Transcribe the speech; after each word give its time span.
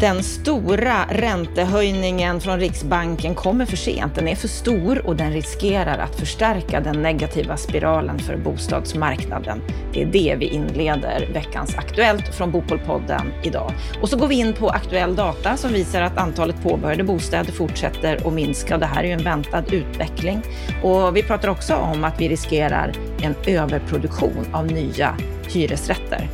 Den 0.00 0.22
stora 0.22 1.04
räntehöjningen 1.10 2.40
från 2.40 2.60
Riksbanken 2.60 3.34
kommer 3.34 3.66
för 3.66 3.76
sent. 3.76 4.14
Den 4.14 4.28
är 4.28 4.34
för 4.34 4.48
stor 4.48 5.06
och 5.06 5.16
den 5.16 5.32
riskerar 5.32 5.98
att 5.98 6.20
förstärka 6.20 6.80
den 6.80 7.02
negativa 7.02 7.56
spiralen 7.56 8.18
för 8.18 8.36
bostadsmarknaden. 8.36 9.62
Det 9.92 10.02
är 10.02 10.06
det 10.06 10.36
vi 10.38 10.46
inleder 10.46 11.30
veckans 11.32 11.74
Aktuellt 11.78 12.34
från 12.34 12.50
Bopolpodden 12.50 13.32
idag. 13.42 13.72
Och 14.02 14.08
så 14.08 14.16
går 14.16 14.28
vi 14.28 14.34
in 14.34 14.52
på 14.52 14.68
aktuell 14.68 15.16
data 15.16 15.56
som 15.56 15.72
visar 15.72 16.02
att 16.02 16.18
antalet 16.18 16.62
påbörjade 16.62 17.04
bostäder 17.04 17.52
fortsätter 17.52 18.26
att 18.26 18.32
minska. 18.32 18.78
Det 18.78 18.86
här 18.86 19.02
är 19.02 19.06
ju 19.06 19.12
en 19.12 19.24
väntad 19.24 19.64
utveckling. 19.72 20.42
Och 20.82 21.16
vi 21.16 21.22
pratar 21.22 21.48
också 21.48 21.74
om 21.74 22.04
att 22.04 22.20
vi 22.20 22.28
riskerar 22.28 22.92
en 23.22 23.34
överproduktion 23.46 24.46
av 24.52 24.66
nya 24.66 25.16
hyresrätter. 25.48 26.28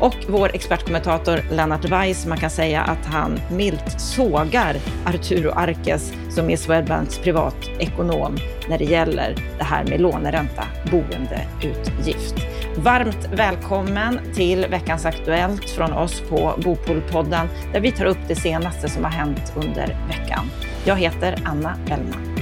Och 0.00 0.16
vår 0.28 0.50
expertkommentator 0.54 1.40
Lennart 1.50 1.84
Weiss, 1.84 2.26
man 2.26 2.38
kan 2.38 2.50
säga 2.50 2.82
att 2.82 3.06
han 3.06 3.40
milt 3.50 4.00
sågar 4.00 4.76
Arturo 5.06 5.50
Arkes 5.50 6.12
som 6.30 6.50
är 6.50 6.56
Swedbanks 6.56 7.18
privatekonom 7.18 8.36
när 8.68 8.78
det 8.78 8.84
gäller 8.84 9.34
det 9.58 9.64
här 9.64 9.84
med 9.84 10.00
låneränta, 10.00 10.64
boendeutgift. 10.90 12.34
Varmt 12.76 13.28
välkommen 13.32 14.20
till 14.34 14.66
veckans 14.70 15.06
Aktuellt 15.06 15.70
från 15.70 15.92
oss 15.92 16.22
på 16.28 16.54
Bopolpodden 16.64 17.48
där 17.72 17.80
vi 17.80 17.92
tar 17.92 18.04
upp 18.04 18.18
det 18.28 18.36
senaste 18.36 18.88
som 18.88 19.04
har 19.04 19.10
hänt 19.10 19.52
under 19.56 19.96
veckan. 20.08 20.50
Jag 20.84 20.96
heter 20.96 21.38
Anna 21.44 21.76
Bellman. 21.86 22.35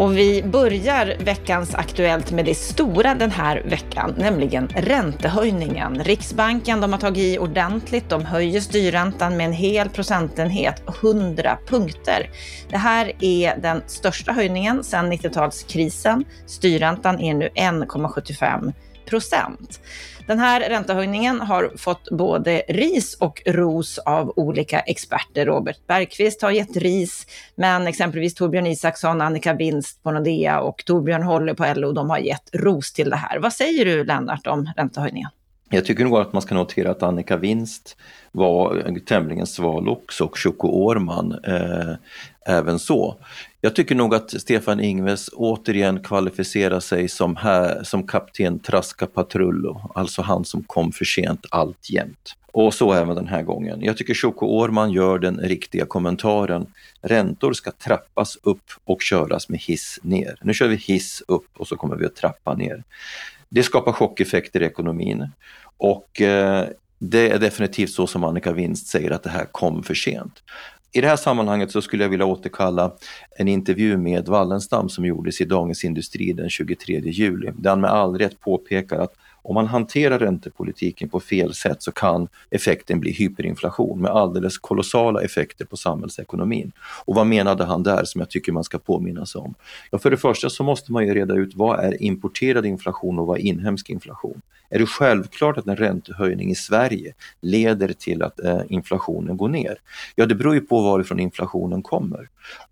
Och 0.00 0.16
vi 0.16 0.42
börjar 0.42 1.16
veckans 1.18 1.74
Aktuellt 1.74 2.32
med 2.32 2.44
det 2.44 2.54
stora 2.54 3.14
den 3.14 3.30
här 3.30 3.62
veckan, 3.64 4.14
nämligen 4.18 4.68
räntehöjningen. 4.68 6.04
Riksbanken 6.04 6.80
de 6.80 6.92
har 6.92 7.00
tagit 7.00 7.36
i 7.36 7.38
ordentligt. 7.38 8.08
De 8.08 8.24
höjer 8.24 8.60
styrräntan 8.60 9.36
med 9.36 9.46
en 9.46 9.52
hel 9.52 9.88
procentenhet, 9.88 10.82
100 11.02 11.58
punkter. 11.66 12.30
Det 12.70 12.76
här 12.76 13.12
är 13.20 13.56
den 13.56 13.82
största 13.86 14.32
höjningen 14.32 14.84
sedan 14.84 15.12
90-talskrisen. 15.12 16.24
Styrräntan 16.46 17.20
är 17.20 17.34
nu 17.34 17.48
1,75 17.54 18.72
procent. 19.08 19.80
Den 20.30 20.38
här 20.38 20.60
räntehöjningen 20.68 21.40
har 21.40 21.72
fått 21.76 22.10
både 22.10 22.62
ris 22.68 23.14
och 23.14 23.42
ros 23.46 23.98
av 23.98 24.32
olika 24.36 24.80
experter. 24.80 25.46
Robert 25.46 25.86
Bergqvist 25.86 26.42
har 26.42 26.50
gett 26.50 26.76
ris, 26.76 27.26
men 27.54 27.86
exempelvis 27.86 28.34
Torbjörn 28.34 28.66
Isaksson, 28.66 29.20
Annika 29.20 29.54
Binst 29.54 30.02
på 30.02 30.10
Nordea 30.10 30.60
och 30.60 30.84
Torbjörn 30.86 31.22
Håller 31.22 31.54
på 31.54 31.72
LO, 31.76 31.92
de 31.92 32.10
har 32.10 32.18
gett 32.18 32.50
ros 32.52 32.92
till 32.92 33.10
det 33.10 33.16
här. 33.16 33.38
Vad 33.38 33.52
säger 33.52 33.84
du 33.84 34.04
Lennart 34.04 34.46
om 34.46 34.72
räntehöjningen? 34.76 35.30
Jag 35.70 35.84
tycker 35.84 36.04
nog 36.04 36.16
att 36.18 36.32
man 36.32 36.42
ska 36.42 36.54
notera 36.54 36.90
att 36.90 37.02
Annika 37.02 37.36
Winst 37.36 37.96
var 38.32 38.98
tämligen 39.06 39.46
sval 39.46 39.88
också 39.88 40.24
och 40.24 40.38
Choco 40.38 40.68
Årman 40.68 41.32
eh, 41.44 41.94
även 42.46 42.78
så. 42.78 43.16
Jag 43.62 43.74
tycker 43.74 43.94
nog 43.94 44.14
att 44.14 44.40
Stefan 44.40 44.80
Ingves 44.80 45.30
återigen 45.32 46.02
kvalificerar 46.02 46.80
sig 46.80 47.08
som, 47.08 47.36
här, 47.36 47.82
som 47.82 48.06
kapten 48.06 48.58
Traska 48.58 49.06
Patrullo, 49.06 49.90
alltså 49.94 50.22
han 50.22 50.44
som 50.44 50.62
kom 50.62 50.92
för 50.92 51.04
sent 51.04 51.46
alltjämt. 51.50 52.36
Och 52.52 52.74
så 52.74 52.92
även 52.92 53.16
den 53.16 53.28
här 53.28 53.42
gången. 53.42 53.82
Jag 53.82 53.96
tycker 53.96 54.14
Choco 54.14 54.46
Årman 54.46 54.92
gör 54.92 55.18
den 55.18 55.40
riktiga 55.40 55.86
kommentaren. 55.86 56.66
Räntor 57.02 57.52
ska 57.52 57.70
trappas 57.70 58.36
upp 58.42 58.64
och 58.84 59.02
köras 59.02 59.48
med 59.48 59.60
hiss 59.60 59.98
ner. 60.02 60.38
Nu 60.42 60.54
kör 60.54 60.68
vi 60.68 60.76
hiss 60.76 61.22
upp 61.28 61.48
och 61.56 61.68
så 61.68 61.76
kommer 61.76 61.96
vi 61.96 62.06
att 62.06 62.16
trappa 62.16 62.54
ner. 62.54 62.84
Det 63.48 63.62
skapar 63.62 63.92
chockeffekter 63.92 64.62
i 64.62 64.64
ekonomin 64.64 65.28
och 65.76 66.20
eh, 66.20 66.66
det 66.98 67.30
är 67.30 67.38
definitivt 67.38 67.90
så 67.90 68.06
som 68.06 68.24
Annika 68.24 68.52
Winst 68.52 68.86
säger 68.86 69.10
att 69.10 69.22
det 69.22 69.30
här 69.30 69.44
kom 69.44 69.82
för 69.82 69.94
sent. 69.94 70.42
I 70.92 71.00
det 71.00 71.08
här 71.08 71.16
sammanhanget 71.16 71.70
så 71.70 71.82
skulle 71.82 72.04
jag 72.04 72.08
vilja 72.08 72.26
återkalla 72.26 72.92
en 73.36 73.48
intervju 73.48 73.96
med 73.96 74.28
Wallenstam 74.28 74.88
som 74.88 75.04
gjordes 75.04 75.40
i 75.40 75.44
Dagens 75.44 75.84
Industri 75.84 76.32
den 76.32 76.50
23 76.50 77.00
juli, 77.04 77.50
där 77.56 77.70
han 77.70 77.80
med 77.80 77.90
all 77.90 78.18
rätt 78.18 78.40
påpekar 78.40 78.98
att 78.98 79.14
om 79.42 79.54
man 79.54 79.66
hanterar 79.66 80.18
räntepolitiken 80.18 81.08
på 81.08 81.20
fel 81.20 81.54
sätt 81.54 81.82
så 81.82 81.92
kan 81.92 82.28
effekten 82.50 83.00
bli 83.00 83.12
hyperinflation 83.12 84.00
med 84.00 84.10
alldeles 84.10 84.58
kolossala 84.58 85.22
effekter 85.22 85.64
på 85.64 85.76
samhällsekonomin. 85.76 86.72
Och 87.04 87.14
vad 87.14 87.26
menade 87.26 87.64
han 87.64 87.82
där 87.82 88.04
som 88.04 88.20
jag 88.20 88.30
tycker 88.30 88.52
man 88.52 88.64
ska 88.64 88.78
påminna 88.78 89.26
sig 89.26 89.40
om? 89.40 89.54
Ja, 89.90 89.98
för 89.98 90.10
det 90.10 90.16
första 90.16 90.50
så 90.50 90.64
måste 90.64 90.92
man 90.92 91.06
ju 91.06 91.14
reda 91.14 91.34
ut 91.34 91.54
vad 91.54 91.80
är 91.80 92.02
importerad 92.02 92.66
inflation 92.66 93.18
och 93.18 93.26
vad 93.26 93.38
är 93.38 93.42
inhemsk 93.42 93.90
inflation? 93.90 94.40
Är 94.70 94.78
det 94.78 94.86
självklart 94.86 95.58
att 95.58 95.66
en 95.66 95.76
räntehöjning 95.76 96.50
i 96.50 96.54
Sverige 96.54 97.14
leder 97.40 97.92
till 97.92 98.22
att 98.22 98.40
eh, 98.40 98.60
inflationen 98.68 99.36
går 99.36 99.48
ner? 99.48 99.78
Ja, 100.14 100.26
det 100.26 100.34
beror 100.34 100.54
ju 100.54 100.60
på 100.60 100.82
varifrån 100.82 101.20
inflationen 101.20 101.82
kommer. 101.82 102.28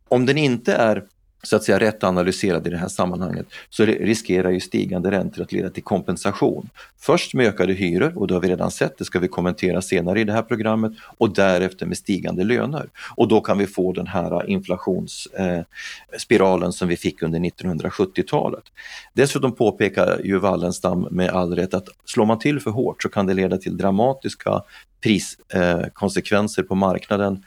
Om 0.09 0.26
den 0.26 0.38
inte 0.38 0.75
är 0.75 1.04
så 1.43 1.56
att 1.56 1.65
säga 1.65 1.81
rätt 1.81 2.04
analyserad 2.04 2.66
i 2.66 2.71
det 2.71 2.76
här 2.76 2.88
sammanhanget 2.88 3.47
så 3.71 3.84
riskerar 3.84 4.50
ju 4.50 4.60
stigande 4.60 5.10
räntor 5.10 5.43
att 5.43 5.53
leda 5.53 5.71
till 5.71 5.82
kompensation. 5.82 6.71
Först 6.99 7.34
med 7.34 7.47
ökade 7.47 7.72
hyror 7.72 8.12
och 8.16 8.26
det 8.26 8.34
har 8.34 8.41
vi 8.41 8.49
redan 8.49 8.71
sett, 8.71 8.99
det 8.99 9.04
ska 9.04 9.19
vi 9.19 9.28
kommentera 9.28 9.82
senare 9.82 10.21
i 10.21 10.25
det 10.25 10.32
här 10.32 10.43
programmet 10.43 10.93
och 11.19 11.34
därefter 11.34 11.87
med 11.87 11.97
stigande 11.97 12.44
löner. 12.44 12.88
Och 13.16 13.28
då 13.28 13.41
kan 13.41 13.59
vi 13.59 13.66
få 13.66 13.93
den 13.93 14.06
här 14.06 14.32
eh, 14.32 14.41
inflationsspiralen 14.53 16.69
eh, 16.69 16.71
som 16.71 16.88
vi 16.88 16.97
fick 16.97 17.22
under 17.22 17.38
1970-talet. 17.38 18.65
Dessutom 19.12 19.53
påpekar 19.53 20.21
ju 20.25 20.38
Wallenstam 20.38 21.09
med 21.10 21.31
all 21.31 21.54
rätt 21.54 21.75
att 21.75 21.88
slår 22.04 22.27
man 22.27 22.38
till 22.38 22.60
för 22.60 22.71
hårt 22.71 23.03
så 23.03 23.09
kan 23.09 23.27
det 23.27 23.34
leda 23.34 23.56
till 23.56 23.77
dramatiska 23.77 24.62
priskonsekvenser 25.03 26.62
eh, 26.62 26.69
på 26.69 26.75
marknaden 26.75 27.43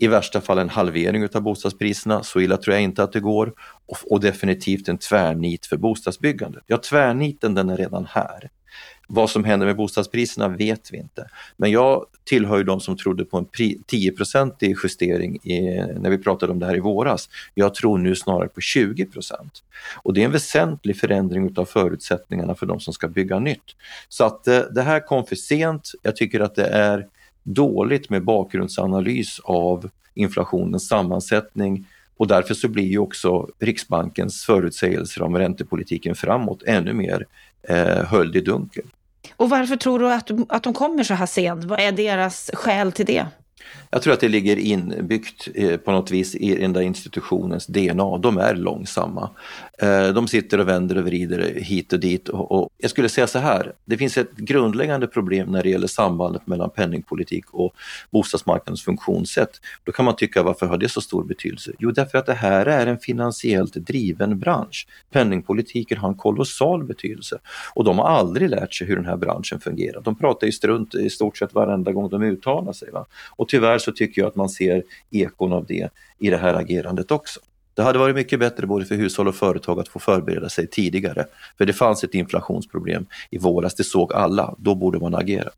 i 0.00 0.06
värsta 0.06 0.40
fall 0.40 0.58
en 0.58 0.68
halvering 0.68 1.28
av 1.34 1.42
bostadspriserna, 1.42 2.22
så 2.22 2.40
illa 2.40 2.56
tror 2.56 2.74
jag 2.74 2.82
inte 2.82 3.02
att 3.02 3.12
det 3.12 3.20
går. 3.20 3.52
Och, 3.86 4.12
och 4.12 4.20
definitivt 4.20 4.88
en 4.88 4.98
tvärnit 4.98 5.66
för 5.66 5.76
bostadsbyggandet. 5.76 6.62
Ja, 6.66 6.76
tvärniten 6.76 7.54
den 7.54 7.70
är 7.70 7.76
redan 7.76 8.06
här. 8.10 8.50
Vad 9.08 9.30
som 9.30 9.44
händer 9.44 9.66
med 9.66 9.76
bostadspriserna 9.76 10.48
vet 10.48 10.92
vi 10.92 10.98
inte. 10.98 11.28
Men 11.56 11.70
jag 11.70 12.06
tillhör 12.24 12.58
ju 12.58 12.64
de 12.64 12.80
som 12.80 12.96
trodde 12.96 13.24
på 13.24 13.38
en 13.38 13.46
10-procentig 13.46 14.76
justering 14.82 15.36
i, 15.36 15.84
när 15.98 16.10
vi 16.10 16.18
pratade 16.18 16.52
om 16.52 16.58
det 16.58 16.66
här 16.66 16.76
i 16.76 16.80
våras. 16.80 17.28
Jag 17.54 17.74
tror 17.74 17.98
nu 17.98 18.16
snarare 18.16 18.48
på 18.48 18.60
20 18.60 19.06
procent. 19.06 19.52
Och 20.02 20.14
det 20.14 20.20
är 20.20 20.24
en 20.24 20.32
väsentlig 20.32 20.96
förändring 20.96 21.58
av 21.58 21.64
förutsättningarna 21.64 22.54
för 22.54 22.66
de 22.66 22.80
som 22.80 22.92
ska 22.92 23.08
bygga 23.08 23.38
nytt. 23.38 23.76
Så 24.08 24.24
att 24.24 24.48
eh, 24.48 24.60
det 24.60 24.82
här 24.82 25.06
kom 25.06 25.26
för 25.26 25.36
sent. 25.36 25.90
Jag 26.02 26.16
tycker 26.16 26.40
att 26.40 26.54
det 26.54 26.66
är 26.66 27.06
dåligt 27.54 28.10
med 28.10 28.24
bakgrundsanalys 28.24 29.40
av 29.44 29.90
inflationens 30.14 30.88
sammansättning 30.88 31.86
och 32.16 32.26
därför 32.26 32.54
så 32.54 32.68
blir 32.68 32.86
ju 32.86 32.98
också 32.98 33.48
Riksbankens 33.58 34.44
förutsägelser 34.44 35.22
om 35.22 35.38
räntepolitiken 35.38 36.14
framåt 36.14 36.62
ännu 36.66 36.92
mer 36.92 37.26
eh, 37.68 38.04
höljd 38.04 38.36
i 38.36 38.40
dunkel. 38.40 38.84
Och 39.36 39.50
varför 39.50 39.76
tror 39.76 39.98
du 39.98 40.12
att, 40.12 40.30
att 40.48 40.62
de 40.62 40.74
kommer 40.74 41.04
så 41.04 41.14
här 41.14 41.26
sent? 41.26 41.64
Vad 41.64 41.80
är 41.80 41.92
deras 41.92 42.50
skäl 42.54 42.92
till 42.92 43.06
det? 43.06 43.26
Jag 43.90 44.02
tror 44.02 44.12
att 44.12 44.20
det 44.20 44.28
ligger 44.28 44.56
inbyggt 44.56 45.48
eh, 45.54 45.76
på 45.76 45.92
något 45.92 46.10
vis 46.10 46.34
i 46.34 46.54
den 46.54 46.72
där 46.72 46.80
institutionens 46.80 47.66
DNA. 47.66 48.18
De 48.18 48.38
är 48.38 48.54
långsamma. 48.54 49.30
Eh, 49.82 50.08
de 50.08 50.28
sitter 50.28 50.60
och 50.60 50.68
vänder 50.68 50.98
och 50.98 51.04
vrider 51.04 51.54
hit 51.54 51.92
och 51.92 52.00
dit. 52.00 52.28
Och, 52.28 52.68
jag 52.78 52.90
skulle 52.90 53.08
säga 53.08 53.26
så 53.26 53.38
här, 53.38 53.72
det 53.84 53.96
finns 53.96 54.18
ett 54.18 54.36
grundläggande 54.36 55.06
problem 55.06 55.48
när 55.48 55.62
det 55.62 55.70
gäller 55.70 55.86
sambandet 55.86 56.46
mellan 56.46 56.70
penningpolitik 56.70 57.44
och 57.50 57.74
bostadsmarknadens 58.10 58.82
funktionssätt. 58.82 59.50
Då 59.84 59.92
kan 59.92 60.04
man 60.04 60.16
tycka, 60.16 60.42
varför 60.42 60.66
har 60.66 60.78
det 60.78 60.88
så 60.88 61.00
stor 61.00 61.24
betydelse? 61.24 61.72
Jo, 61.78 61.90
därför 61.90 62.18
att 62.18 62.26
det 62.26 62.34
här 62.34 62.66
är 62.66 62.86
en 62.86 62.98
finansiellt 62.98 63.74
driven 63.74 64.38
bransch. 64.38 64.86
Penningpolitiken 65.12 65.98
har 65.98 66.08
en 66.08 66.14
kolossal 66.14 66.84
betydelse 66.84 67.38
och 67.74 67.84
de 67.84 67.98
har 67.98 68.08
aldrig 68.08 68.50
lärt 68.50 68.74
sig 68.74 68.86
hur 68.86 68.96
den 68.96 69.06
här 69.06 69.16
branschen 69.16 69.60
fungerar. 69.60 70.00
De 70.00 70.18
pratar 70.18 70.46
ju 70.46 70.52
strunt 70.52 70.94
i 70.94 71.10
stort 71.10 71.36
sett 71.36 71.54
varenda 71.54 71.92
gång 71.92 72.08
de 72.08 72.22
uttalar 72.22 72.72
sig. 72.72 72.90
Va? 72.90 73.06
Och 73.36 73.48
tyvärr 73.50 73.78
så 73.78 73.92
tycker 73.92 74.22
jag 74.22 74.28
att 74.28 74.36
man 74.36 74.48
ser 74.48 74.82
ekon 75.10 75.52
av 75.52 75.66
det 75.66 75.88
i 76.18 76.30
det 76.30 76.36
här 76.36 76.54
agerandet 76.54 77.10
också. 77.10 77.40
Det 77.74 77.82
hade 77.82 77.98
varit 77.98 78.14
mycket 78.14 78.40
bättre 78.40 78.66
både 78.66 78.84
för 78.84 78.94
hushåll 78.94 79.28
och 79.28 79.34
företag 79.34 79.80
att 79.80 79.88
få 79.88 79.98
förbereda 79.98 80.48
sig 80.48 80.66
tidigare. 80.66 81.26
För 81.58 81.66
det 81.66 81.72
fanns 81.72 82.04
ett 82.04 82.14
inflationsproblem 82.14 83.06
i 83.30 83.38
våras, 83.38 83.74
det 83.74 83.84
såg 83.84 84.12
alla. 84.12 84.54
Då 84.58 84.74
borde 84.74 84.98
man 84.98 85.14
agerat. 85.14 85.56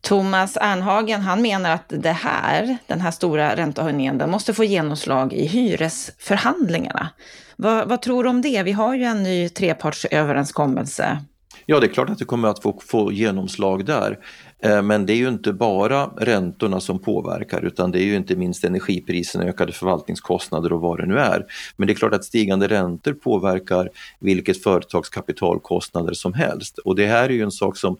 Thomas 0.00 0.56
Ernhagen, 0.60 1.20
han 1.20 1.42
menar 1.42 1.70
att 1.70 1.84
det 1.88 2.12
här, 2.12 2.78
den 2.86 3.00
här 3.00 3.10
stora 3.10 3.56
räntehöjningen, 3.56 4.18
den 4.18 4.30
måste 4.30 4.54
få 4.54 4.64
genomslag 4.64 5.32
i 5.32 5.46
hyresförhandlingarna. 5.46 7.08
Vad, 7.56 7.88
vad 7.88 8.02
tror 8.02 8.24
du 8.24 8.30
om 8.30 8.42
det? 8.42 8.62
Vi 8.62 8.72
har 8.72 8.94
ju 8.94 9.04
en 9.04 9.22
ny 9.22 9.48
trepartsöverenskommelse 9.48 11.18
Ja, 11.66 11.80
det 11.80 11.86
är 11.86 11.92
klart 11.92 12.10
att 12.10 12.18
det 12.18 12.24
kommer 12.24 12.48
att 12.48 12.62
få, 12.62 12.80
få 12.86 13.12
genomslag 13.12 13.84
där. 13.84 14.18
Eh, 14.62 14.82
men 14.82 15.06
det 15.06 15.12
är 15.12 15.16
ju 15.16 15.28
inte 15.28 15.52
bara 15.52 16.06
räntorna 16.06 16.80
som 16.80 16.98
påverkar 16.98 17.64
utan 17.64 17.90
det 17.90 18.02
är 18.02 18.04
ju 18.04 18.16
inte 18.16 18.36
minst 18.36 18.64
energipriserna, 18.64 19.44
ökade 19.44 19.72
förvaltningskostnader 19.72 20.72
och 20.72 20.80
vad 20.80 20.98
det 20.98 21.06
nu 21.06 21.18
är. 21.18 21.46
Men 21.76 21.86
det 21.86 21.92
är 21.92 21.94
klart 21.94 22.14
att 22.14 22.24
stigande 22.24 22.68
räntor 22.68 23.12
påverkar 23.12 23.88
vilket 24.18 24.62
företags 24.62 25.08
kapitalkostnader 25.08 26.12
som 26.12 26.34
helst. 26.34 26.78
Och 26.78 26.96
det 26.96 27.06
här 27.06 27.24
är 27.24 27.32
ju 27.32 27.42
en 27.42 27.50
sak 27.50 27.76
som 27.76 27.96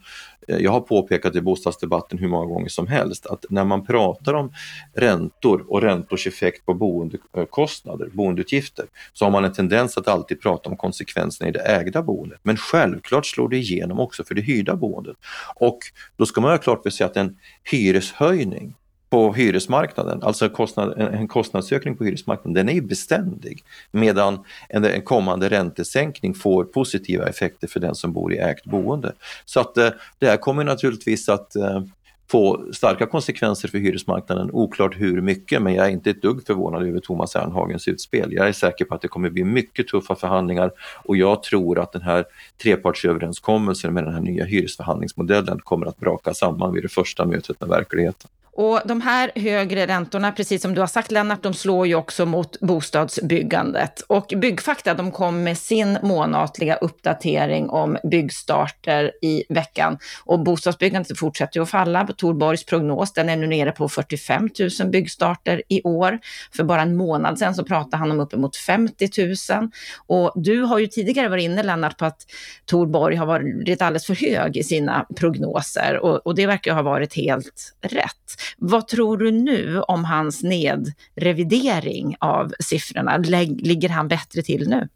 Eh, 0.49 0.59
jag 0.59 0.71
har 0.71 0.81
påpekat 0.81 1.37
i 1.37 1.41
bostadsdebatten 1.41 2.19
hur 2.19 2.29
många 2.29 2.47
gånger 2.47 2.69
som 2.69 2.87
helst 2.87 3.27
att 3.27 3.45
när 3.51 3.65
man 3.65 3.87
pratar 3.87 4.35
om 4.35 4.53
räntor 4.95 5.65
och 5.69 5.83
räntors 5.83 6.27
effekt 6.27 6.67
på 6.67 6.75
boendekostnader, 6.75 8.09
boendeutgifter, 8.13 8.87
så 9.13 9.25
har 9.25 9.33
man 9.33 9.45
en 9.45 9.53
tendens 9.53 9.99
att 9.99 10.09
alltid 10.09 10.41
prata 10.41 10.71
om 10.71 10.77
konsekvenserna 10.77 11.49
i 11.49 11.53
det 11.53 11.61
ägda 11.61 12.03
boendet. 12.03 12.41
Men 12.43 12.57
självklart 12.57 13.27
slår 13.27 13.49
det 13.49 13.57
igenom 13.57 14.01
också 14.01 14.25
för 14.25 14.35
det 14.35 14.43
hyrda 14.43 14.77
boendet. 14.77 15.17
Och 15.57 15.79
då 16.17 16.27
ska 16.27 16.41
man 16.41 16.51
ha 16.51 16.59
klart 16.59 16.83
för 16.83 16.91
sig 16.91 17.07
att 17.07 17.17
en 17.17 17.39
hyreshöjning 17.71 18.75
på 19.11 19.33
hyresmarknaden, 19.33 20.23
alltså 20.23 20.49
kostnad, 20.49 20.99
en 20.99 21.29
kostnadsökning 21.29 21.97
på 21.97 22.05
hyresmarknaden, 22.05 22.55
den 22.55 22.69
är 22.69 22.73
ju 22.73 22.81
beständig. 22.81 23.65
Medan 23.91 24.45
en, 24.69 24.85
en 24.85 25.03
kommande 25.03 25.49
räntesänkning 25.49 26.35
får 26.35 26.65
positiva 26.65 27.29
effekter 27.29 27.69
för 27.69 27.81
den 27.81 27.95
som 27.95 28.12
bor 28.12 28.33
i 28.33 28.39
ägt 28.39 28.65
boende. 28.65 29.12
Så 29.45 29.61
att 29.61 29.77
eh, 29.77 29.89
det 30.19 30.27
här 30.27 30.37
kommer 30.37 30.65
naturligtvis 30.65 31.29
att 31.29 31.57
eh, 31.57 31.83
få 32.31 32.65
starka 32.73 33.07
konsekvenser 33.07 33.69
för 33.69 33.79
hyresmarknaden. 33.79 34.51
Oklart 34.53 35.01
hur 35.01 35.21
mycket, 35.21 35.62
men 35.62 35.75
jag 35.75 35.87
är 35.87 35.91
inte 35.91 36.11
ett 36.11 36.23
dugg 36.23 36.47
förvånad 36.47 36.87
över 36.87 37.01
Thomas 37.01 37.37
Ernhagens 37.37 37.89
utspel. 37.89 38.33
Jag 38.33 38.49
är 38.49 38.53
säker 38.53 38.85
på 38.85 38.95
att 38.95 39.03
det 39.03 39.09
kommer 39.09 39.31
bli 39.31 39.45
mycket 39.45 39.89
tuffa 39.89 40.15
förhandlingar 40.15 40.73
och 41.05 41.17
jag 41.17 41.43
tror 41.43 41.79
att 41.79 41.93
den 41.93 42.03
här 42.03 42.25
trepartsöverenskommelsen 42.62 43.95
med 43.95 44.05
den 44.05 44.15
här 44.15 44.21
nya 44.21 44.45
hyresförhandlingsmodellen 44.45 45.59
kommer 45.59 45.87
att 45.87 45.99
braka 45.99 46.35
samman 46.35 46.75
vid 46.75 46.83
det 46.83 46.89
första 46.89 47.27
mötet 47.27 47.61
med 47.61 47.69
verkligheten. 47.69 48.31
Och 48.52 48.81
de 48.85 49.00
här 49.00 49.31
högre 49.35 49.87
räntorna, 49.87 50.32
precis 50.32 50.62
som 50.62 50.75
du 50.75 50.81
har 50.81 50.87
sagt 50.87 51.11
Lennart, 51.11 51.43
de 51.43 51.55
slår 51.55 51.87
ju 51.87 51.94
också 51.94 52.26
mot 52.26 52.61
bostadsbyggandet. 52.61 54.00
Och 54.00 54.32
Byggfakta, 54.37 54.94
de 54.94 55.11
kom 55.11 55.43
med 55.43 55.58
sin 55.58 55.99
månatliga 56.02 56.76
uppdatering 56.76 57.70
om 57.70 57.99
byggstarter 58.11 59.12
i 59.23 59.44
veckan. 59.49 59.99
Och 60.25 60.41
bostadsbyggandet 60.41 61.19
fortsätter 61.19 61.61
ju 61.61 61.62
att 61.62 61.70
falla. 61.70 62.06
Torborgs 62.17 62.67
prognos, 62.67 63.12
den 63.12 63.29
är 63.29 63.37
nu 63.37 63.47
nere 63.47 63.73
på 63.73 63.88
45 63.88 64.50
000 64.81 64.91
byggstarter 64.91 65.62
i 65.69 65.82
år. 65.82 66.19
För 66.56 66.64
bara 66.64 66.82
en 66.82 66.97
månad 66.97 67.38
sedan 67.38 67.55
så 67.55 67.64
pratade 67.64 67.97
han 67.97 68.11
om 68.11 68.20
uppemot 68.20 68.56
50 68.56 69.08
000. 69.55 69.69
Och 70.06 70.32
du 70.35 70.62
har 70.62 70.79
ju 70.79 70.87
tidigare 70.87 71.29
varit 71.29 71.44
inne, 71.44 71.62
Lennart, 71.62 71.99
på 71.99 72.05
att 72.05 72.26
Torborg 72.64 73.17
har 73.17 73.26
varit 73.26 73.82
alldeles 73.82 74.06
för 74.06 74.14
hög 74.14 74.56
i 74.56 74.64
sina 74.64 75.06
prognoser. 75.17 75.99
Och, 75.99 76.26
och 76.26 76.35
det 76.35 76.47
verkar 76.47 76.75
ha 76.75 76.82
varit 76.82 77.14
helt 77.14 77.75
rätt. 77.81 78.40
Vad 78.59 78.89
tror 78.89 79.17
du 79.17 79.31
nu 79.31 79.81
om 79.81 80.05
hans 80.05 80.43
nedrevidering 80.43 82.17
av 82.21 82.53
siffrorna? 82.61 83.17
Ligger 83.17 83.89
han 83.89 84.09
bättre 84.09 84.43
till 84.43 84.69
nu? 84.69 84.89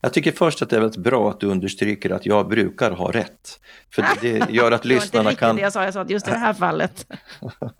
Jag 0.00 0.12
tycker 0.12 0.32
först 0.32 0.62
att 0.62 0.70
det 0.70 0.76
är 0.76 0.80
väldigt 0.80 1.00
bra 1.00 1.30
att 1.30 1.40
du 1.40 1.46
understryker 1.46 2.10
att 2.10 2.26
jag 2.26 2.48
brukar 2.48 2.90
ha 2.90 3.12
rätt. 3.12 3.60
För 3.94 4.04
det 4.20 4.50
gör 4.50 4.72
att 4.72 4.84
lyssnarna 4.94 5.34
kan... 5.34 5.56
Det 5.56 5.62
jag 5.62 5.72
sa, 5.72 5.84
jag 5.84 5.94
sa 5.94 6.00
att 6.00 6.10
just 6.10 6.28
i 6.28 6.30
det 6.30 6.38
här 6.38 6.54
fallet. 6.54 7.06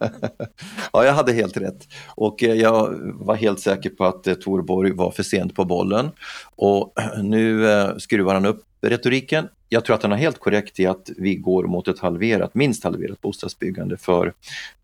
ja, 0.92 1.04
jag 1.04 1.12
hade 1.12 1.32
helt 1.32 1.56
rätt. 1.56 1.88
Och 2.08 2.42
eh, 2.42 2.54
jag 2.54 2.94
var 3.14 3.34
helt 3.34 3.60
säker 3.60 3.90
på 3.90 4.04
att 4.04 4.26
eh, 4.26 4.34
Torborg 4.34 4.92
var 4.92 5.10
för 5.10 5.22
sent 5.22 5.54
på 5.54 5.64
bollen. 5.64 6.10
Och 6.56 6.94
nu 7.22 7.70
eh, 7.70 7.96
skruvar 7.96 8.34
han 8.34 8.46
upp 8.46 8.64
retoriken. 8.82 9.48
Jag 9.68 9.84
tror 9.84 9.96
att 9.96 10.02
han 10.02 10.10
har 10.10 10.18
helt 10.18 10.38
korrekt 10.38 10.80
i 10.80 10.86
att 10.86 11.10
vi 11.16 11.34
går 11.34 11.64
mot 11.64 11.88
ett 11.88 11.98
halverat, 11.98 12.54
minst 12.54 12.84
halverat 12.84 13.20
bostadsbyggande 13.20 13.96
för 13.96 14.32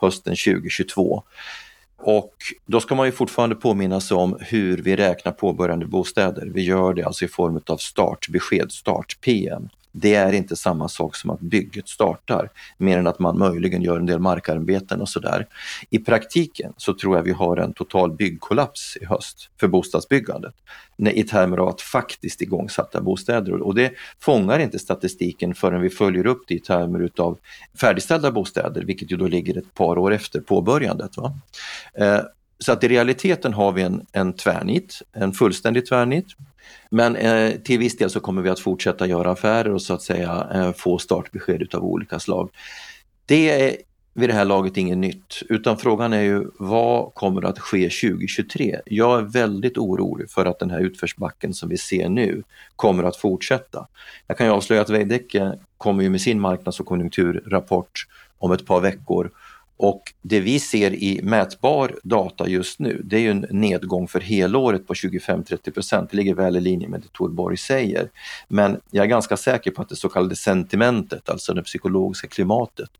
hösten 0.00 0.37
2022. 0.37 1.23
Och 1.96 2.34
då 2.67 2.81
ska 2.81 2.94
man 2.94 3.06
ju 3.06 3.12
fortfarande 3.12 3.55
påminna 3.55 4.00
sig 4.00 4.17
om 4.17 4.38
hur 4.40 4.76
vi 4.76 4.96
räknar 4.96 5.32
påbörjande 5.32 5.87
bostäder. 5.87 6.50
Vi 6.55 6.62
gör 6.62 6.94
det 6.94 7.02
alltså 7.02 7.25
i 7.25 7.29
form 7.29 7.61
av 7.67 7.76
startbesked, 7.76 8.73
start-PM. 8.73 9.69
Det 9.93 10.15
är 10.15 10.33
inte 10.33 10.56
samma 10.56 10.89
sak 10.89 11.17
som 11.17 11.31
att 11.31 11.41
bygget 11.41 11.89
startar, 11.89 12.50
mer 12.79 12.99
än 12.99 13.06
att 13.06 13.19
man 13.19 13.39
möjligen 13.39 13.83
gör 13.83 13.97
en 13.97 14.06
del 14.06 14.21
markarbeten 14.21 15.00
och 15.00 15.09
sådär. 15.09 15.47
I 15.91 15.99
praktiken 15.99 16.73
så 16.77 16.94
tror 16.94 17.17
jag 17.17 17.23
vi 17.23 17.33
har 17.33 17.56
en 17.56 17.73
total 17.73 18.12
byggkollaps 18.12 18.97
i 19.00 19.05
höst 19.05 19.50
för 19.61 19.69
bostadsbyggandet 19.69 20.55
i 21.11 21.25
termer 21.25 21.59
av 21.59 21.69
att 21.69 21.81
faktiskt 21.81 22.43
igångsatta 22.43 23.00
bostäder 23.00 23.62
och 23.62 23.75
det 23.75 23.93
fångar 24.21 24.59
inte 24.59 24.79
statistiken 24.79 25.55
förrän 25.55 25.81
vi 25.81 25.91
följer 25.91 26.27
upp 26.27 26.43
det 26.47 26.55
i 26.55 26.61
termer 26.61 27.00
utav 27.00 27.39
färdigställda 27.81 28.31
bostäder, 28.31 28.83
vilket 28.83 29.12
ju 29.12 29.17
då 29.17 29.27
ligger 29.27 29.59
ett 29.59 29.75
par 29.75 29.99
år 29.99 30.12
efter 30.12 30.41
påbörjandet. 30.41 31.17
Va? 31.17 31.39
Eh, 31.94 32.21
så 32.59 32.73
att 32.73 32.85
i 32.85 32.89
realiteten 32.89 33.53
har 33.53 33.73
vi 33.73 33.83
en, 33.83 34.06
en 34.12 34.33
tvärnit, 34.33 35.03
en 35.12 35.33
fullständig 35.33 35.87
tvärnit. 35.87 36.27
Men 36.91 37.17
eh, 37.17 37.50
till 37.50 37.79
viss 37.79 37.97
del 37.97 38.11
så 38.11 38.20
kommer 38.20 38.43
vi 38.43 38.50
att 38.50 38.61
fortsätta 38.61 39.06
göra 39.06 39.31
affärer 39.31 39.73
och 39.73 39.82
så 39.82 39.94
att 39.94 40.03
säga 40.03 40.47
eh, 40.55 40.73
få 40.73 40.99
startbesked 40.99 41.62
utav 41.62 41.85
olika 41.85 42.19
slag. 42.19 42.50
Det 43.26 43.50
är 43.50 43.76
vid 44.14 44.29
det 44.29 44.32
här 44.32 44.44
laget 44.44 44.76
inget 44.76 44.99
nytt, 44.99 45.43
utan 45.49 45.79
frågan 45.79 46.12
är 46.12 46.23
ju 46.23 46.47
vad 46.59 47.14
kommer 47.14 47.44
att 47.44 47.59
ske 47.59 47.88
2023? 47.88 48.81
Jag 48.85 49.19
är 49.19 49.23
väldigt 49.23 49.79
orolig 49.79 50.31
för 50.31 50.47
att 50.47 50.59
den 50.59 50.70
här 50.70 50.81
utförsbacken 50.81 51.55
som 51.55 51.69
vi 51.69 51.79
ser 51.79 52.09
nu 52.09 52.43
kommer 52.76 53.05
att 53.05 53.17
fortsätta. 53.17 53.87
Jag 54.26 54.38
kan 54.38 54.47
ju 54.47 54.53
avslöja 54.53 54.82
att 54.82 54.91
Veidekke 54.91 55.58
kommer 55.79 56.03
ju 56.03 56.11
med 56.11 56.20
sin 56.20 56.41
marknads 56.41 56.81
och 56.81 56.87
konjunkturrapport 56.87 58.06
om 58.38 58.53
ett 58.53 58.67
par 58.67 58.81
veckor 58.81 59.31
och 59.82 60.12
det 60.23 60.40
vi 60.40 60.61
ser 60.61 60.94
i 60.94 61.20
mätbar 61.23 61.94
data 62.02 62.49
just 62.49 62.79
nu, 62.79 63.00
det 63.05 63.17
är 63.17 63.20
ju 63.20 63.31
en 63.31 63.46
nedgång 63.50 64.08
för 64.08 64.20
helåret 64.20 64.87
på 64.87 64.94
25-30 64.94 65.70
procent. 65.70 66.11
Det 66.11 66.17
ligger 66.17 66.34
väl 66.34 66.56
i 66.56 66.61
linje 66.61 66.88
med 66.88 67.00
det 67.00 67.12
Torborg 67.12 67.56
säger. 67.56 68.08
Men 68.49 68.81
jag 68.90 69.05
är 69.05 69.08
ganska 69.08 69.37
säker 69.37 69.70
på 69.70 69.82
att 69.82 69.88
det 69.88 69.96
så 69.96 70.08
kallade 70.08 70.37
sentimentet, 70.37 71.29
alltså 71.29 71.55
det 71.55 71.62
psykologiska 71.62 72.29
klimatet, 72.29 72.90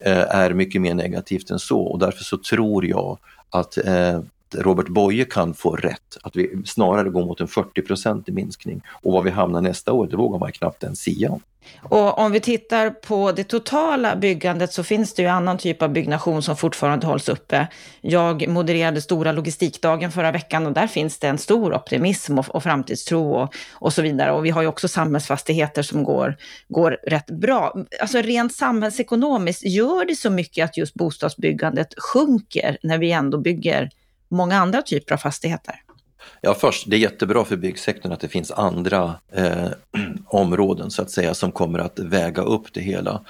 eh, 0.00 0.36
är 0.36 0.52
mycket 0.54 0.80
mer 0.80 0.94
negativt 0.94 1.50
än 1.50 1.58
så 1.58 1.80
och 1.80 1.98
därför 1.98 2.24
så 2.24 2.38
tror 2.38 2.86
jag 2.86 3.18
att 3.50 3.78
eh, 3.86 4.20
Robert 4.54 4.88
Boye 4.88 5.24
kan 5.24 5.54
få 5.54 5.76
rätt, 5.76 6.16
att 6.22 6.36
vi 6.36 6.62
snarare 6.64 7.10
går 7.10 7.24
mot 7.24 7.40
en 7.40 7.48
40 7.48 8.30
i 8.30 8.32
minskning. 8.32 8.82
Och 8.88 9.12
var 9.12 9.22
vi 9.22 9.30
hamnar 9.30 9.60
nästa 9.60 9.92
år, 9.92 10.06
det 10.06 10.16
vågar 10.16 10.38
man 10.38 10.52
knappt 10.52 10.82
ens 10.82 10.98
sia 10.98 11.30
om. 11.30 11.40
Och 11.82 12.18
om 12.18 12.32
vi 12.32 12.40
tittar 12.40 12.90
på 12.90 13.32
det 13.32 13.44
totala 13.44 14.16
byggandet 14.16 14.72
så 14.72 14.84
finns 14.84 15.14
det 15.14 15.22
ju 15.22 15.28
annan 15.28 15.58
typ 15.58 15.82
av 15.82 15.92
byggnation 15.92 16.42
som 16.42 16.56
fortfarande 16.56 17.06
hålls 17.06 17.28
uppe. 17.28 17.66
Jag 18.00 18.48
modererade 18.48 19.00
Stora 19.00 19.32
logistikdagen 19.32 20.12
förra 20.12 20.32
veckan 20.32 20.66
och 20.66 20.72
där 20.72 20.86
finns 20.86 21.18
det 21.18 21.28
en 21.28 21.38
stor 21.38 21.74
optimism 21.74 22.38
och, 22.38 22.54
och 22.54 22.62
framtidstro 22.62 23.34
och, 23.34 23.54
och 23.72 23.92
så 23.92 24.02
vidare. 24.02 24.32
Och 24.32 24.44
vi 24.44 24.50
har 24.50 24.62
ju 24.62 24.68
också 24.68 24.88
samhällsfastigheter 24.88 25.82
som 25.82 26.04
går, 26.04 26.36
går 26.68 26.98
rätt 27.06 27.30
bra. 27.30 27.74
Alltså 28.00 28.18
rent 28.18 28.54
samhällsekonomiskt, 28.54 29.64
gör 29.64 30.04
det 30.04 30.16
så 30.16 30.30
mycket 30.30 30.64
att 30.64 30.76
just 30.76 30.94
bostadsbyggandet 30.94 31.88
sjunker 31.98 32.78
när 32.82 32.98
vi 32.98 33.12
ändå 33.12 33.38
bygger 33.38 33.90
många 34.34 34.58
andra 34.58 34.82
typer 34.82 35.14
av 35.14 35.18
fastigheter? 35.18 35.74
Ja, 36.40 36.54
först, 36.54 36.90
det 36.90 36.96
är 36.96 37.00
jättebra 37.00 37.44
för 37.44 37.56
byggsektorn 37.56 38.12
att 38.12 38.20
det 38.20 38.28
finns 38.28 38.50
andra 38.50 39.14
eh, 39.32 39.68
områden 40.26 40.90
så 40.90 41.02
att 41.02 41.10
säga 41.10 41.34
som 41.34 41.52
kommer 41.52 41.78
att 41.78 41.98
väga 41.98 42.42
upp 42.42 42.72
det 42.72 42.80
hela. 42.80 43.24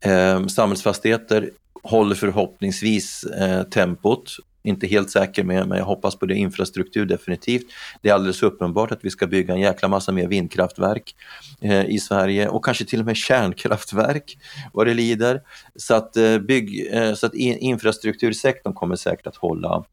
Eh, 0.00 0.46
samhällsfastigheter 0.46 1.50
håller 1.82 2.14
förhoppningsvis 2.14 3.24
eh, 3.24 3.62
tempot. 3.62 4.36
Inte 4.62 4.86
helt 4.86 5.10
säker 5.10 5.44
med, 5.44 5.68
men 5.68 5.78
jag 5.78 5.84
hoppas 5.84 6.16
på 6.16 6.26
det. 6.26 6.34
Infrastruktur 6.34 7.06
definitivt. 7.06 7.66
Det 8.02 8.08
är 8.08 8.14
alldeles 8.14 8.42
uppenbart 8.42 8.92
att 8.92 9.04
vi 9.04 9.10
ska 9.10 9.26
bygga 9.26 9.54
en 9.54 9.60
jäkla 9.60 9.88
massa 9.88 10.12
mer 10.12 10.26
vindkraftverk 10.26 11.14
eh, 11.60 11.84
i 11.84 11.98
Sverige 11.98 12.48
och 12.48 12.64
kanske 12.64 12.84
till 12.84 13.00
och 13.00 13.06
med 13.06 13.16
kärnkraftverk 13.16 14.38
vad 14.72 14.86
det 14.86 14.94
lider. 14.94 15.42
Så 15.76 15.94
att, 15.94 16.16
eh, 16.16 16.38
bygg, 16.38 16.88
eh, 16.92 17.14
så 17.14 17.26
att 17.26 17.34
in, 17.34 17.58
infrastruktursektorn 17.58 18.74
kommer 18.74 18.96
säkert 18.96 19.26
att 19.26 19.36
hålla 19.36 19.84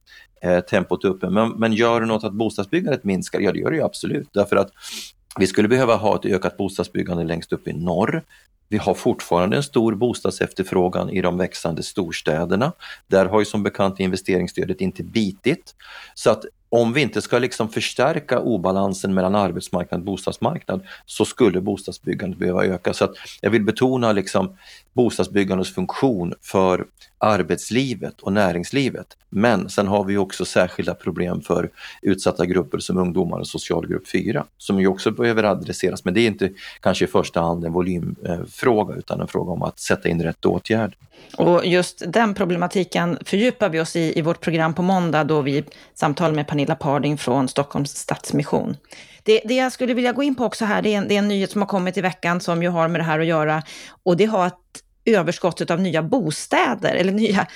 eh, 0.46 0.60
tempot 0.60 1.06
uppe. 1.06 1.30
Men, 1.30 1.50
men 1.50 1.74
gör 1.74 2.02
det 2.02 2.08
något 2.08 2.24
att 2.24 2.34
bostadsbyggandet 2.34 3.04
minskar? 3.04 3.40
Ja, 3.40 3.52
det 3.52 3.60
gör 3.60 3.72
det 3.72 3.78
ju 3.78 3.84
absolut. 3.84 4.30
Därför 4.34 4.56
att 4.56 4.72
vi 5.40 5.48
skulle 5.48 5.68
behöva 5.68 5.96
ha 5.96 6.16
ett 6.16 6.26
ökat 6.26 6.58
bostadsbyggande 6.58 7.24
längst 7.24 7.54
upp 7.54 7.68
i 7.68 7.74
norr. 7.74 8.24
Vi 8.76 8.80
har 8.80 8.94
fortfarande 8.94 9.58
en 9.58 9.64
stor 9.64 9.96
bostadsefterfrågan 9.96 11.10
i 11.10 11.22
de 11.22 11.38
växande 11.38 11.84
storstäderna. 11.84 12.72
Där 13.08 13.26
har 13.26 13.40
ju 13.40 13.46
som 13.46 13.64
bekant 13.64 14.00
investeringsstödet 14.00 14.82
inte 14.82 15.04
bitit. 15.04 15.76
Så 16.16 16.30
att 16.30 16.46
om 16.70 16.94
vi 16.94 17.02
inte 17.02 17.22
ska 17.22 17.40
liksom 17.40 17.70
förstärka 17.70 18.40
obalansen 18.40 19.14
mellan 19.14 19.36
arbetsmarknad 19.36 20.00
och 20.00 20.06
bostadsmarknad 20.06 20.82
så 21.06 21.26
skulle 21.26 21.62
bostadsbyggandet 21.62 22.40
behöva 22.40 22.66
öka. 22.66 22.94
Så 22.94 23.06
att 23.06 23.16
jag 23.42 23.50
vill 23.50 23.64
betona 23.64 24.12
liksom 24.12 24.58
bostadsbyggandets 24.94 25.74
funktion 25.74 26.34
för 26.42 26.86
arbetslivet 27.18 28.22
och 28.22 28.34
näringslivet. 28.34 29.18
Men 29.30 29.70
sen 29.70 29.88
har 29.88 30.04
vi 30.04 30.18
också 30.18 30.46
särskilda 30.46 30.94
problem 30.94 31.42
för 31.42 31.70
utsatta 32.02 32.46
grupper 32.46 32.80
som 32.80 32.98
ungdomar 32.98 33.40
och 33.40 33.48
socialgrupp 33.48 34.08
4 34.08 34.46
som 34.58 34.80
ju 34.80 34.88
också 34.88 35.12
behöver 35.12 35.44
adresseras. 35.44 36.06
Men 36.06 36.14
det 36.14 36.22
är 36.22 36.28
inte 36.28 36.50
kanske 36.80 37.06
i 37.06 37.08
första 37.08 37.42
hand 37.42 37.66
en 37.66 37.74
volymfråga 37.74 38.34
eh, 38.34 38.46
utan 38.98 39.22
en 39.22 39.28
fråga 39.28 39.52
om 39.52 39.64
att 39.64 39.80
sätta 39.80 40.10
in 40.10 40.24
rätt 40.24 40.46
åtgärd. 40.46 40.96
Och 41.38 41.66
just 41.66 42.04
den 42.08 42.34
problematiken 42.34 43.18
fördjupar 43.26 43.70
vi 43.70 43.80
oss 43.80 43.96
i 43.96 44.20
i 44.20 44.22
vårt 44.22 44.42
program 44.42 44.74
på 44.74 44.82
måndag 44.82 45.24
då 45.24 45.42
vi 45.42 45.64
samtalar 45.94 46.36
med 46.36 46.48
Pernilla 46.48 46.76
Parding 46.76 47.18
från 47.18 47.48
Stockholms 47.48 47.96
Stadsmission. 47.96 48.78
Det, 49.24 49.42
det, 49.46 49.54
jag 49.54 49.72
skulle 49.72 49.94
vilja 49.94 50.12
gå 50.12 50.24
in 50.24 50.36
på 50.36 50.46
också 50.46 50.66
här, 50.66 50.82
det 50.82 50.94
är, 50.94 50.98
en, 50.98 51.08
det 51.08 51.16
är 51.16 51.20
en 51.20 51.28
nyhet 51.28 51.52
som 51.52 51.62
har 51.62 51.68
kommit 51.68 51.98
i 51.98 52.02
veckan 52.02 52.42
som 52.42 52.64
ju 52.64 52.70
har 52.70 52.88
med 52.88 53.00
det 53.00 53.06
här 53.06 53.20
att 53.20 53.26
göra. 53.26 53.64
Och 54.04 54.18
det 54.18 54.26
har 54.26 54.46
att 54.46 54.60
överskottet 55.06 55.72
av 55.72 55.80
nya 55.80 56.04
bostäder, 56.04 56.96
eller 56.96 57.12
nya, 57.12 57.48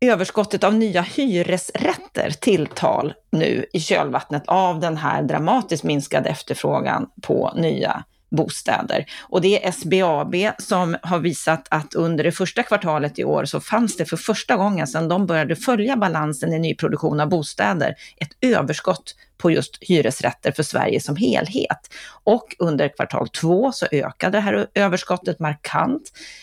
överskottet 0.00 0.64
av 0.64 0.74
nya 0.74 1.02
hyresrätter 1.02 2.30
tilltal 2.30 3.14
nu 3.30 3.66
i 3.72 3.80
kölvattnet 3.80 4.42
av 4.46 4.80
den 4.80 4.96
här 4.96 5.22
dramatiskt 5.22 5.84
minskade 5.84 6.28
efterfrågan 6.28 7.06
på 7.22 7.52
nya 7.56 8.04
bostäder. 8.30 9.04
Och 9.22 9.40
det 9.40 9.66
är 9.66 9.72
SBAB 9.72 10.34
som 10.58 10.96
har 11.02 11.18
visat 11.18 11.66
att 11.70 11.94
under 11.94 12.24
det 12.24 12.32
första 12.32 12.62
kvartalet 12.62 13.18
i 13.18 13.24
år 13.24 13.44
så 13.44 13.60
fanns 13.60 13.96
det 13.96 14.04
för 14.04 14.16
första 14.16 14.56
gången 14.56 14.86
sedan 14.86 15.08
de 15.08 15.26
började 15.26 15.56
följa 15.56 15.96
balansen 15.96 16.52
i 16.52 16.58
nyproduktion 16.58 17.20
av 17.20 17.28
bostäder 17.28 17.94
ett 18.16 18.32
överskott 18.40 19.14
på 19.40 19.50
just 19.50 19.78
hyresrätter 19.80 20.52
för 20.52 20.62
Sverige 20.62 21.00
som 21.00 21.16
helhet. 21.16 21.94
Och 22.24 22.56
under 22.58 22.88
kvartal 22.88 23.28
två 23.28 23.72
så 23.72 23.86
ökade 23.92 24.38
det 24.38 24.40
här 24.40 24.66
överskottet 24.74 25.38
markant 25.38 26.02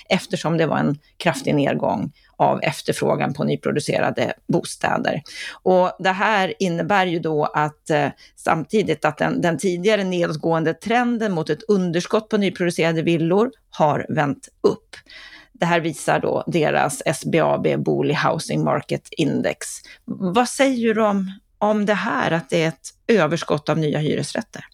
eftersom 0.10 0.58
det 0.58 0.66
var 0.66 0.78
en 0.78 1.00
kraftig 1.18 1.56
nedgång 1.56 2.12
av 2.38 2.60
efterfrågan 2.64 3.34
på 3.34 3.44
nyproducerade 3.44 4.34
bostäder. 4.48 5.22
Och 5.64 5.92
det 6.00 6.12
här 6.12 6.54
innebär 6.60 7.06
ju 7.06 7.20
då 7.20 7.46
att 7.46 7.90
eh, 7.90 8.08
samtidigt 8.36 9.06
att 9.06 9.18
den, 9.18 9.42
den 9.42 9.58
tidigare 9.58 10.04
nedåtgående 10.04 10.74
trenden 10.74 11.32
mot 11.32 11.50
ett 11.50 11.64
underskott 11.68 12.30
på 12.30 12.38
nyproducerade 12.38 13.02
villor 13.02 13.52
har 13.70 14.06
vänt 14.10 14.50
upp. 14.62 14.96
Det 15.60 15.66
här 15.66 15.80
visar 15.80 16.20
då 16.20 16.44
deras 16.48 17.02
SBAB 17.16 17.68
Booli 17.84 18.14
Housing 18.14 18.64
Market 18.64 19.08
Index. 19.12 19.68
Vad 20.06 20.50
säger 20.50 20.94
du 20.94 21.02
om, 21.02 21.32
om 21.60 21.86
det 21.86 21.94
här, 21.94 22.32
att 22.32 22.50
det 22.50 22.64
är 22.64 22.68
ett 22.68 22.90
överskott 23.08 23.70
av 23.70 23.78
nya 23.78 24.00
hyresrätter? 24.00 24.66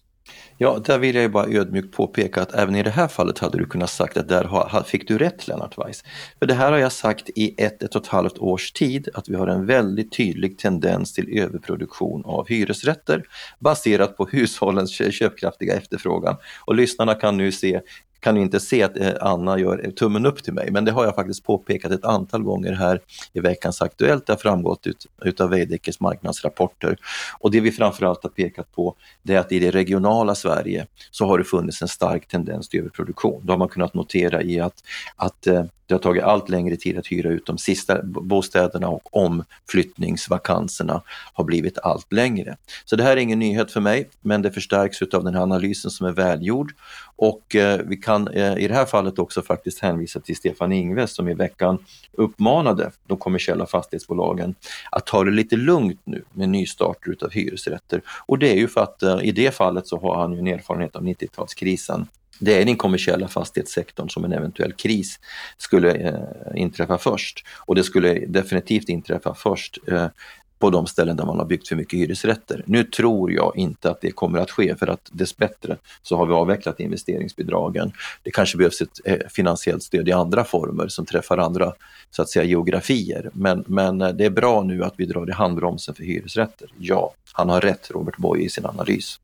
Ja, 0.58 0.82
där 0.84 0.98
vill 0.98 1.14
jag 1.14 1.22
ju 1.22 1.28
bara 1.28 1.46
ödmjukt 1.46 1.96
påpeka 1.96 2.42
att 2.42 2.54
även 2.54 2.76
i 2.76 2.82
det 2.82 2.90
här 2.90 3.08
fallet 3.08 3.38
hade 3.38 3.58
du 3.58 3.66
kunnat 3.66 3.90
sagt 3.90 4.16
att 4.16 4.28
där 4.28 4.82
fick 4.82 5.08
du 5.08 5.18
rätt 5.18 5.48
Lennart 5.48 5.78
Weiss. 5.78 6.04
För 6.38 6.46
det 6.46 6.54
här 6.54 6.72
har 6.72 6.78
jag 6.78 6.92
sagt 6.92 7.30
i 7.34 7.62
ett, 7.62 7.82
ett 7.82 7.94
och 7.94 8.02
ett 8.02 8.08
halvt 8.08 8.38
års 8.38 8.72
tid 8.72 9.08
att 9.14 9.28
vi 9.28 9.34
har 9.34 9.46
en 9.46 9.66
väldigt 9.66 10.12
tydlig 10.12 10.58
tendens 10.58 11.12
till 11.12 11.38
överproduktion 11.38 12.22
av 12.24 12.48
hyresrätter 12.48 13.22
baserat 13.58 14.16
på 14.16 14.26
hushållens 14.26 14.90
köpkraftiga 14.90 15.74
efterfrågan. 15.74 16.36
Och 16.64 16.74
lyssnarna 16.74 17.14
kan 17.14 17.36
nu 17.36 17.52
se 17.52 17.80
kan 18.24 18.36
inte 18.36 18.60
se 18.60 18.82
att 18.82 18.96
eh, 18.96 19.12
Anna 19.20 19.58
gör 19.58 19.90
tummen 19.96 20.26
upp 20.26 20.42
till 20.42 20.52
mig, 20.52 20.70
men 20.70 20.84
det 20.84 20.92
har 20.92 21.04
jag 21.04 21.14
faktiskt 21.14 21.44
påpekat 21.44 21.92
ett 21.92 22.04
antal 22.04 22.42
gånger 22.42 22.72
här 22.72 23.00
i 23.32 23.40
veckans 23.40 23.82
Aktuellt. 23.82 24.26
Det 24.26 24.32
har 24.32 24.38
framgått 24.38 24.86
ut, 24.86 25.06
utav 25.24 25.50
Veidekkes 25.50 26.00
marknadsrapporter. 26.00 26.96
Och 27.38 27.50
det 27.50 27.60
vi 27.60 27.72
framförallt 27.72 28.22
har 28.22 28.30
pekat 28.30 28.72
på 28.72 28.94
det 29.22 29.34
är 29.34 29.38
att 29.38 29.52
i 29.52 29.58
det 29.58 29.70
regionala 29.70 30.34
Sverige 30.34 30.86
så 31.10 31.26
har 31.26 31.38
det 31.38 31.44
funnits 31.44 31.82
en 31.82 31.88
stark 31.88 32.28
tendens 32.28 32.68
till 32.68 32.80
överproduktion. 32.80 33.46
Det 33.46 33.52
har 33.52 33.58
man 33.58 33.68
kunnat 33.68 33.94
notera 33.94 34.42
i 34.42 34.60
att, 34.60 34.82
att 35.16 35.46
eh, 35.46 35.64
det 35.86 35.94
har 35.94 35.98
tagit 35.98 36.22
allt 36.22 36.48
längre 36.48 36.76
tid 36.76 36.98
att 36.98 37.06
hyra 37.06 37.28
ut 37.28 37.46
de 37.46 37.58
sista 37.58 38.02
bostäderna 38.02 38.88
och 38.88 39.16
omflyttningsvakanserna 39.16 41.02
har 41.32 41.44
blivit 41.44 41.78
allt 41.78 42.12
längre. 42.12 42.56
Så 42.84 42.96
det 42.96 43.02
här 43.02 43.12
är 43.12 43.20
ingen 43.20 43.38
nyhet 43.38 43.72
för 43.72 43.80
mig, 43.80 44.08
men 44.20 44.42
det 44.42 44.52
förstärks 44.52 45.02
av 45.02 45.24
den 45.24 45.34
här 45.34 45.42
analysen 45.42 45.90
som 45.90 46.06
är 46.06 46.12
välgjord. 46.12 46.72
Och 47.16 47.56
eh, 47.56 47.80
vi 47.84 47.96
kan 47.96 48.13
eh, 48.14 48.56
i 48.58 48.68
det 48.68 48.74
här 48.74 48.86
fallet 48.86 49.18
också 49.18 49.42
faktiskt 49.42 49.78
hänvisa 49.78 50.20
till 50.20 50.36
Stefan 50.36 50.72
Ingves 50.72 51.14
som 51.14 51.28
i 51.28 51.34
veckan 51.34 51.78
uppmanade 52.12 52.90
de 53.06 53.18
kommersiella 53.18 53.66
fastighetsbolagen 53.66 54.54
att 54.90 55.06
ta 55.06 55.24
det 55.24 55.30
lite 55.30 55.56
lugnt 55.56 56.00
nu 56.04 56.24
med 56.32 56.48
nystarter 56.48 57.10
utav 57.10 57.30
hyresrätter. 57.30 58.02
Och 58.26 58.38
det 58.38 58.52
är 58.52 58.56
ju 58.56 58.68
för 58.68 58.80
att 58.80 59.02
eh, 59.02 59.18
i 59.22 59.32
det 59.32 59.54
fallet 59.54 59.86
så 59.86 60.00
har 60.00 60.16
han 60.16 60.32
ju 60.32 60.38
en 60.38 60.46
erfarenhet 60.46 60.96
av 60.96 61.02
90-talskrisen 61.02 62.06
det 62.38 62.60
är 62.60 62.64
den 62.64 62.76
kommersiella 62.76 63.28
fastighetssektorn 63.28 64.08
som 64.08 64.24
en 64.24 64.32
eventuell 64.32 64.72
kris 64.72 65.20
skulle 65.56 65.94
eh, 65.94 66.62
inträffa 66.62 66.98
först. 66.98 67.46
Och 67.66 67.74
det 67.74 67.82
skulle 67.82 68.14
definitivt 68.14 68.88
inträffa 68.88 69.34
först 69.34 69.78
eh, 69.88 70.06
på 70.58 70.70
de 70.70 70.86
ställen 70.86 71.16
där 71.16 71.24
man 71.24 71.38
har 71.38 71.44
byggt 71.44 71.68
för 71.68 71.76
mycket 71.76 71.98
hyresrätter. 71.98 72.62
Nu 72.66 72.84
tror 72.84 73.32
jag 73.32 73.52
inte 73.56 73.90
att 73.90 74.00
det 74.00 74.10
kommer 74.10 74.38
att 74.38 74.50
ske 74.50 74.76
för 74.76 74.86
att 74.86 75.10
dessbättre 75.12 75.76
så 76.02 76.16
har 76.16 76.26
vi 76.26 76.32
avvecklat 76.32 76.80
investeringsbidragen. 76.80 77.92
Det 78.22 78.30
kanske 78.30 78.58
behövs 78.58 78.80
ett 78.80 79.00
eh, 79.04 79.18
finansiellt 79.30 79.82
stöd 79.82 80.08
i 80.08 80.12
andra 80.12 80.44
former 80.44 80.88
som 80.88 81.06
träffar 81.06 81.38
andra 81.38 81.72
så 82.10 82.22
att 82.22 82.28
säga 82.28 82.44
geografier. 82.44 83.30
Men, 83.32 83.64
men 83.66 84.00
eh, 84.00 84.08
det 84.08 84.24
är 84.24 84.30
bra 84.30 84.62
nu 84.62 84.84
att 84.84 84.94
vi 84.96 85.06
drar 85.06 85.28
i 85.28 85.32
handbromsen 85.32 85.94
för 85.94 86.02
hyresrätter. 86.02 86.68
Ja, 86.78 87.14
han 87.32 87.48
har 87.48 87.60
rätt 87.60 87.90
Robert 87.90 88.16
Boye 88.16 88.44
i 88.44 88.48
sin 88.48 88.66
analys. 88.66 89.20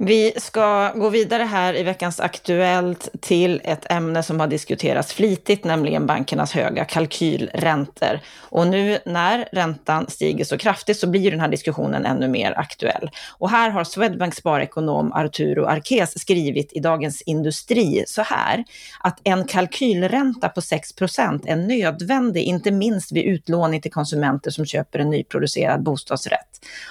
Vi 0.00 0.32
ska 0.36 0.92
gå 0.92 1.08
vidare 1.08 1.42
här 1.42 1.76
i 1.76 1.82
veckans 1.82 2.20
Aktuellt 2.20 3.08
till 3.20 3.60
ett 3.64 3.92
ämne 3.92 4.22
som 4.22 4.40
har 4.40 4.46
diskuterats 4.46 5.12
flitigt, 5.12 5.64
nämligen 5.64 6.06
bankernas 6.06 6.52
höga 6.52 6.84
kalkylräntor. 6.84 8.20
Och 8.38 8.66
nu 8.66 8.98
när 9.06 9.48
räntan 9.52 10.06
stiger 10.08 10.44
så 10.44 10.58
kraftigt 10.58 10.98
så 10.98 11.06
blir 11.06 11.30
den 11.30 11.40
här 11.40 11.48
diskussionen 11.48 12.06
ännu 12.06 12.28
mer 12.28 12.58
aktuell. 12.58 13.10
Och 13.38 13.50
här 13.50 13.70
har 13.70 13.84
Swedbanks 13.84 14.36
sparekonom 14.36 15.12
Arturo 15.12 15.64
Arques 15.64 16.20
skrivit 16.20 16.72
i 16.72 16.80
Dagens 16.80 17.22
Industri 17.22 18.04
så 18.06 18.22
här, 18.22 18.64
att 19.00 19.20
en 19.24 19.44
kalkylränta 19.44 20.48
på 20.48 20.60
6% 20.60 21.42
är 21.46 21.56
nödvändig, 21.56 22.42
inte 22.42 22.70
minst 22.70 23.12
vid 23.12 23.24
utlåning 23.24 23.80
till 23.80 23.92
konsumenter 23.92 24.50
som 24.50 24.66
köper 24.66 24.98
en 24.98 25.10
nyproducerad 25.10 25.82
bostadsrätt. 25.82 26.48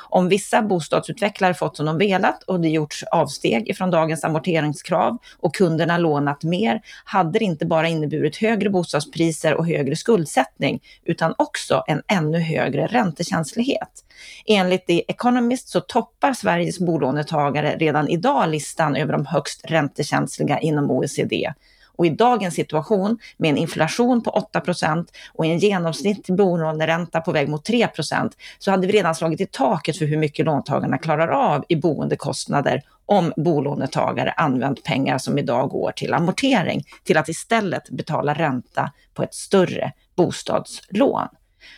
Om 0.09 0.29
vissa 0.29 0.61
bostadsutvecklare 0.61 1.53
fått 1.53 1.77
som 1.77 1.85
de 1.85 1.97
velat 1.97 2.43
och 2.43 2.59
det 2.59 2.69
avsteg 3.12 3.70
ifrån 3.70 3.92
dagens 3.92 4.24
amorteringskrav 4.24 5.18
och 5.39 5.56
kunderna 5.56 5.98
lånat 5.98 6.44
mer, 6.44 6.82
hade 7.06 7.39
det 7.39 7.46
inte 7.46 7.66
bara 7.66 7.88
inneburit 7.88 8.38
högre 8.38 8.70
bostadspriser 8.70 9.54
och 9.54 9.68
högre 9.68 9.96
skuldsättning, 9.96 10.82
utan 11.04 11.34
också 11.38 11.84
en 11.88 12.01
ännu 12.08 12.39
högre 12.39 12.88
räntekänslighet. 12.88 14.04
Enligt 14.46 14.88
The 14.88 15.04
Economist 15.08 15.70
så 15.70 15.82
toppar 15.82 16.34
Sveriges 16.34 16.80
bolånetagare 16.80 17.75
redan 17.80 18.08
idag 18.08 18.50
listan 18.50 18.96
över 18.96 19.13
de 19.13 19.25
högst 19.25 19.62
räntekänsliga 19.66 20.60
inom 20.60 20.92
OECD 20.92 21.54
och 21.98 22.06
i 22.06 22.10
dagens 22.10 22.56
situation 22.56 23.20
med 23.38 23.50
en 23.50 23.58
inflation 23.58 24.24
på 24.24 24.50
8% 24.54 25.08
och 25.34 25.46
en 25.46 25.60
genomsnittlig 25.60 26.38
bolåneränta 26.38 27.22
på 27.22 27.32
väg 27.32 27.50
mot 27.50 27.70
3% 27.70 28.32
så 28.60 28.72
hade 28.72 28.88
vi 28.88 28.94
redan 28.94 29.16
slagit 29.16 29.42
i 29.42 29.46
taket 29.46 29.98
för 29.98 30.06
hur 30.06 30.18
mycket 30.18 30.46
låntagarna 30.46 30.98
klarar 30.98 31.27
av 31.27 31.66
i 31.70 31.75
boendekostnader 31.75 32.84
om 33.06 33.34
bolånetagare 33.38 34.32
använt 34.32 34.84
pengar 34.84 35.18
som 35.18 35.38
idag 35.38 35.70
går 35.70 35.92
till 35.92 36.13
amortering 36.13 36.84
till 37.04 37.18
att 37.18 37.30
istället 37.30 37.89
betala 37.89 38.34
ränta 38.34 38.92
på 39.13 39.24
ett 39.24 39.34
större 39.34 39.92
bostadslån. 40.16 41.27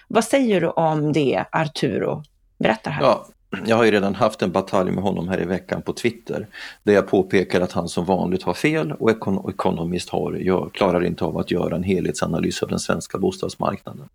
Vad 0.08 0.24
säger 0.24 0.62
du 0.62 0.68
om 0.68 1.14
det, 1.14 1.46
Arturo? 1.52 2.24
berättar 2.60 2.92
här. 2.92 3.04
Ja, 3.04 3.28
jag 3.65 3.75
har 3.75 3.84
ju 3.84 3.91
redan 3.91 4.15
haft 4.15 4.41
en 4.41 4.51
batalj 4.51 4.91
med 4.91 5.03
honom 5.03 5.27
här 5.27 5.41
i 5.41 5.46
veckan 5.46 5.82
på 5.82 5.94
Twitter 5.94 6.48
där 6.84 6.94
jag 6.94 7.08
påpekar 7.08 7.62
att 7.62 7.72
han 7.72 7.89
som 7.89 8.06
vanligt 8.06 8.44
har 8.44 8.53
fel 8.53 8.91
och 8.91 9.12
Economist 9.50 10.10
har, 10.10 10.34
jag 10.34 10.74
klarar 10.74 11.06
inte 11.06 11.25
av 11.25 11.38
att 11.38 11.51
göra 11.51 11.75
en 11.75 11.84
helhetsanalys 11.84 12.63
av 12.63 12.70
den 12.70 12.79
svenska 12.79 13.18
bostadsmarknaden. 13.18 14.10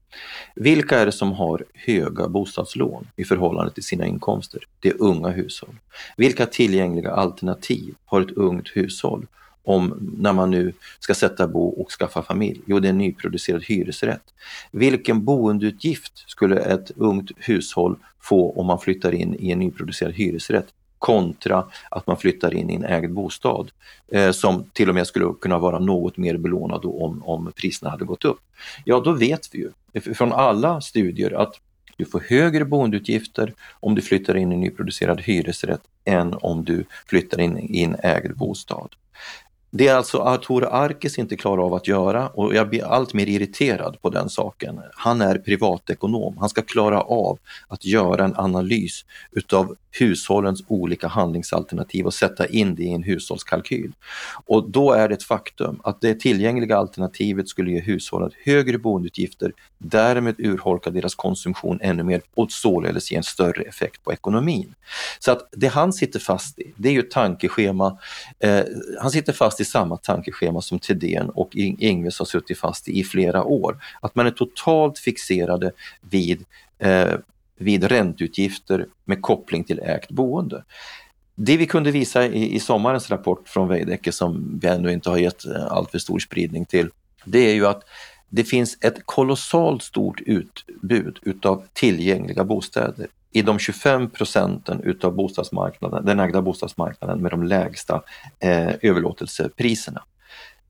Vilka 0.55 1.00
är 1.00 1.07
det 1.07 1.12
som 1.12 1.33
har 1.33 1.64
höga 1.75 2.29
bostadslån 2.29 3.07
i 3.17 3.25
förhållande 3.25 3.73
till 3.73 3.85
sina 3.85 4.07
inkomster? 4.07 4.61
Det 4.81 4.88
är 4.88 5.03
unga 5.03 5.29
hushåll. 5.29 5.76
Vilka 6.17 6.47
tillgängliga 6.47 7.11
alternativ 7.11 7.95
har 8.05 8.21
ett 8.21 8.31
ungt 8.31 8.69
hushåll 8.75 9.26
om 9.64 10.14
när 10.18 10.33
man 10.33 10.50
nu 10.50 10.73
ska 11.00 11.14
sätta 11.14 11.47
bo 11.49 11.68
och 11.68 11.90
skaffa 11.90 12.23
familj? 12.23 12.61
Jo, 12.66 12.78
det 12.78 12.88
är 12.88 12.90
en 12.90 12.99
nyproducerad 12.99 13.64
hyresrätt. 13.64 14.25
Vilken 14.71 15.25
boendeutgift 15.25 16.25
skulle 16.26 16.61
ett 16.61 16.90
ungt 16.97 17.30
hushåll 17.37 17.97
få 18.21 18.52
om 18.52 18.66
man 18.66 18.78
flyttar 18.78 19.12
in 19.12 19.37
i 19.38 19.50
en 19.50 19.59
nyproducerad 19.59 20.12
hyresrätt? 20.14 20.66
kontra 21.04 21.64
att 21.90 22.06
man 22.06 22.16
flyttar 22.16 22.54
in 22.54 22.71
i 22.71 22.75
en 22.75 22.85
ägd 22.85 23.12
bostad 23.12 23.71
eh, 24.09 24.30
som 24.30 24.64
till 24.73 24.88
och 24.88 24.94
med 24.94 25.06
skulle 25.06 25.35
kunna 25.40 25.59
vara 25.59 25.78
något 25.78 26.16
mer 26.16 26.37
belånad 26.37 26.85
om, 26.85 27.23
om 27.25 27.52
priserna 27.56 27.90
hade 27.90 28.04
gått 28.04 28.25
upp. 28.25 28.40
Ja, 28.85 29.00
då 29.00 29.12
vet 29.12 29.49
vi 29.52 29.59
ju 29.59 30.14
från 30.14 30.33
alla 30.33 30.80
studier 30.80 31.33
att 31.42 31.61
du 31.97 32.04
får 32.04 32.21
högre 32.21 32.64
boendeutgifter 32.64 33.52
om 33.80 33.94
du 33.94 34.02
flyttar 34.02 34.37
in 34.37 34.52
i 34.52 34.56
nyproducerad 34.56 35.21
hyresrätt 35.21 35.83
än 36.04 36.35
om 36.35 36.64
du 36.64 36.85
flyttar 37.06 37.40
in 37.40 37.59
i 37.59 37.83
en 37.83 37.97
ägd 38.02 38.37
bostad. 38.37 38.88
Det 39.76 39.88
är 39.88 39.95
alltså 39.95 40.19
Arturo 40.19 40.66
Arkes 40.66 41.19
inte 41.19 41.37
klarar 41.37 41.62
av 41.62 41.75
att 41.75 41.88
göra 41.88 42.28
och 42.28 42.54
jag 42.54 42.69
blir 42.69 42.85
allt 42.85 43.14
mer 43.14 43.26
irriterad 43.26 44.02
på 44.02 44.11
den 44.11 44.28
saken. 44.28 44.81
Han 44.95 45.21
är 45.21 45.38
privatekonom. 45.38 46.38
Han 46.38 46.49
ska 46.49 46.62
klara 46.62 47.00
av 47.00 47.38
att 47.69 47.85
göra 47.85 48.25
en 48.25 48.37
analys 48.37 49.04
utav 49.33 49.76
hushållens 49.99 50.64
olika 50.69 51.09
handlingsalternativ 51.09 52.07
och 52.07 52.14
sätta 52.14 52.47
in 52.47 52.75
det 52.75 52.83
i 52.83 52.93
en 52.93 53.02
hushållskalkyl. 53.02 53.93
Och 54.47 54.71
då 54.71 54.93
är 54.93 55.09
det 55.09 55.14
ett 55.14 55.23
faktum 55.23 55.81
att 55.85 56.00
det 56.00 56.21
tillgängliga 56.21 56.76
alternativet 56.76 57.49
skulle 57.49 57.71
ge 57.71 57.81
hushållen 57.81 58.31
högre 58.45 58.78
boendeutgifter, 58.78 59.52
därmed 59.78 60.35
urholka 60.38 60.90
deras 60.90 61.14
konsumtion 61.14 61.78
ännu 61.83 62.02
mer 62.02 62.23
och 62.35 62.52
således 62.52 63.11
ge 63.11 63.16
en 63.16 63.23
större 63.23 63.62
effekt 63.62 64.04
på 64.04 64.12
ekonomin. 64.12 64.75
Så 65.19 65.33
att 65.33 65.49
det 65.52 65.66
han 65.66 65.93
sitter 65.93 66.21
fast 66.21 66.59
i, 66.59 66.73
det 66.76 66.88
är 66.88 66.93
ju 66.93 67.00
ett 67.00 67.11
tankeschema. 67.11 67.99
Eh, 68.38 68.61
han 69.00 69.11
sitter 69.11 69.33
fast 69.33 69.61
i 69.61 69.63
samma 69.64 69.97
tankeschema 69.97 70.61
som 70.61 70.78
Thedéen 70.78 71.30
och 71.30 71.56
Ingves 71.56 72.18
har 72.18 72.26
suttit 72.26 72.59
fast 72.59 72.88
i 72.88 73.00
i 73.00 73.04
flera 73.04 73.44
år. 73.44 73.78
Att 74.00 74.14
man 74.14 74.26
är 74.26 74.30
totalt 74.30 74.99
fixerade 74.99 75.73
vid 76.00 76.44
eh, 76.78 77.14
vid 77.56 77.85
ränteutgifter 77.85 78.87
med 79.04 79.23
koppling 79.23 79.64
till 79.64 79.80
ägt 79.80 80.11
boende. 80.11 80.64
Det 81.35 81.56
vi 81.56 81.66
kunde 81.66 81.90
visa 81.90 82.26
i, 82.26 82.54
i 82.54 82.61
sommarens 82.61 83.11
rapport 83.11 83.49
från 83.49 83.68
Veidekke 83.68 84.12
som 84.12 84.59
vi 84.62 84.68
ännu 84.68 84.92
inte 84.92 85.11
har 85.11 85.18
gett 85.18 85.47
eh, 85.47 85.66
alltför 85.66 85.99
stor 85.99 86.18
spridning 86.18 86.64
till, 86.64 86.90
det 87.25 87.38
är 87.38 87.54
ju 87.54 87.66
att 87.66 87.83
det 88.28 88.44
finns 88.44 88.78
ett 88.80 89.06
kolossalt 89.06 89.83
stort 89.83 90.21
utbud 90.21 91.18
utav 91.23 91.62
tillgängliga 91.73 92.44
bostäder 92.44 93.06
i 93.35 93.43
de 93.43 93.59
25 93.59 94.11
procenten 94.11 94.81
utav 94.81 95.14
bostadsmarknaden, 95.14 96.05
den 96.05 96.21
ägda 96.21 96.43
bostadsmarknaden 96.43 97.23
med 97.23 97.31
de 97.31 97.43
lägsta 97.43 98.03
eh, 98.41 98.69
överlåtelsepriserna. 98.83 100.03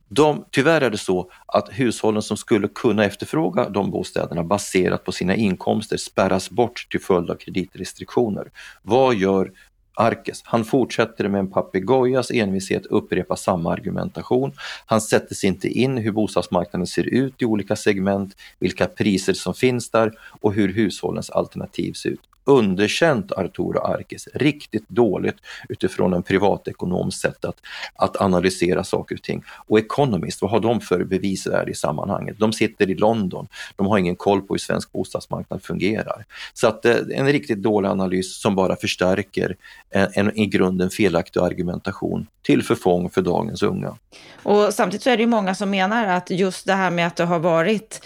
De, 0.09 0.45
tyvärr 0.51 0.81
är 0.81 0.91
det 0.91 0.99
så 0.99 1.31
att 1.47 1.69
hushållen 1.73 2.23
som 2.23 2.37
skulle 2.37 2.69
kunna 2.69 3.05
efterfråga 3.05 3.69
de 3.69 3.91
bostäderna 3.91 4.45
baserat 4.45 5.05
på 5.05 5.13
sina 5.13 5.35
inkomster 5.35 5.97
spärras 5.97 6.51
bort 6.51 6.87
till 6.91 7.01
följd 7.01 7.31
av 7.31 7.35
kreditrestriktioner. 7.35 8.51
Vad 8.83 9.15
gör 9.15 9.53
Arkes. 9.97 10.43
Han 10.45 10.65
fortsätter 10.65 11.29
med 11.29 11.39
en 11.39 11.51
papegojas 11.51 12.31
envishet 12.31 12.87
upprepa 12.87 13.37
samma 13.37 13.73
argumentation. 13.73 14.53
Han 14.87 15.01
sätter 15.01 15.35
sig 15.35 15.49
inte 15.49 15.69
in 15.69 15.99
hur 15.99 16.13
bostadsmarknaden 16.13 16.87
ser 16.87 17.03
ut 17.05 17.43
i 17.43 17.45
olika 17.45 17.77
segment, 17.77 18.37
vilka 18.59 18.87
priser 18.87 19.33
som 19.33 19.55
finns 19.55 19.91
där 19.91 20.13
och 20.41 20.55
hur 20.55 20.73
hushållens 20.73 21.31
alternativ 21.31 21.93
ser 21.93 22.11
ut 22.11 22.21
underkänt 22.45 23.33
Arturo 23.33 23.81
Arkes 23.81 24.29
riktigt 24.35 24.89
dåligt 24.89 25.37
utifrån 25.69 26.15
en 26.15 26.23
privatekonoms 26.23 27.21
sätt 27.21 27.45
att, 27.45 27.57
att 27.95 28.21
analysera 28.21 28.85
saker 28.85 29.15
och 29.15 29.23
ting. 29.23 29.45
Och 29.67 29.79
Economist, 29.79 30.43
vad 30.43 30.51
har 30.51 30.61
de 30.61 30.81
för 30.81 31.05
bevisvärde 31.05 31.71
i 31.71 31.75
sammanhanget? 31.75 32.39
De 32.39 32.53
sitter 32.53 32.91
i 32.91 32.95
London, 32.95 33.49
de 33.77 33.87
har 33.87 33.99
ingen 33.99 34.17
koll 34.17 34.43
på 34.43 34.55
hur 34.55 34.59
svensk 34.59 34.93
bostadsmarknad 34.93 35.63
fungerar. 35.63 36.25
Så 36.55 36.69
att 36.69 36.85
eh, 36.85 36.97
en 37.15 37.27
riktigt 37.27 37.63
dålig 37.63 37.89
analys 37.89 38.41
som 38.41 38.55
bara 38.55 38.77
förstärker 38.77 39.57
en, 39.91 40.09
en 40.15 40.39
i 40.39 40.47
grunden 40.47 40.91
felaktig 40.91 41.41
argumentation 41.41 42.27
till 42.43 42.63
förfång 42.63 43.11
för 43.11 43.23
dagens 43.23 43.63
unga. 43.63 43.97
Och 44.43 44.75
samtidigt 44.75 45.03
så 45.03 45.11
är 45.11 45.17
det 45.17 45.23
ju 45.23 45.27
många 45.27 45.55
som 45.55 45.71
menar 45.71 46.07
att 46.07 46.31
just 46.31 46.67
det 46.67 46.75
här 46.75 46.91
med 46.91 47.07
att 47.07 47.17
det 47.17 47.25
har 47.25 47.39
varit 47.39 48.01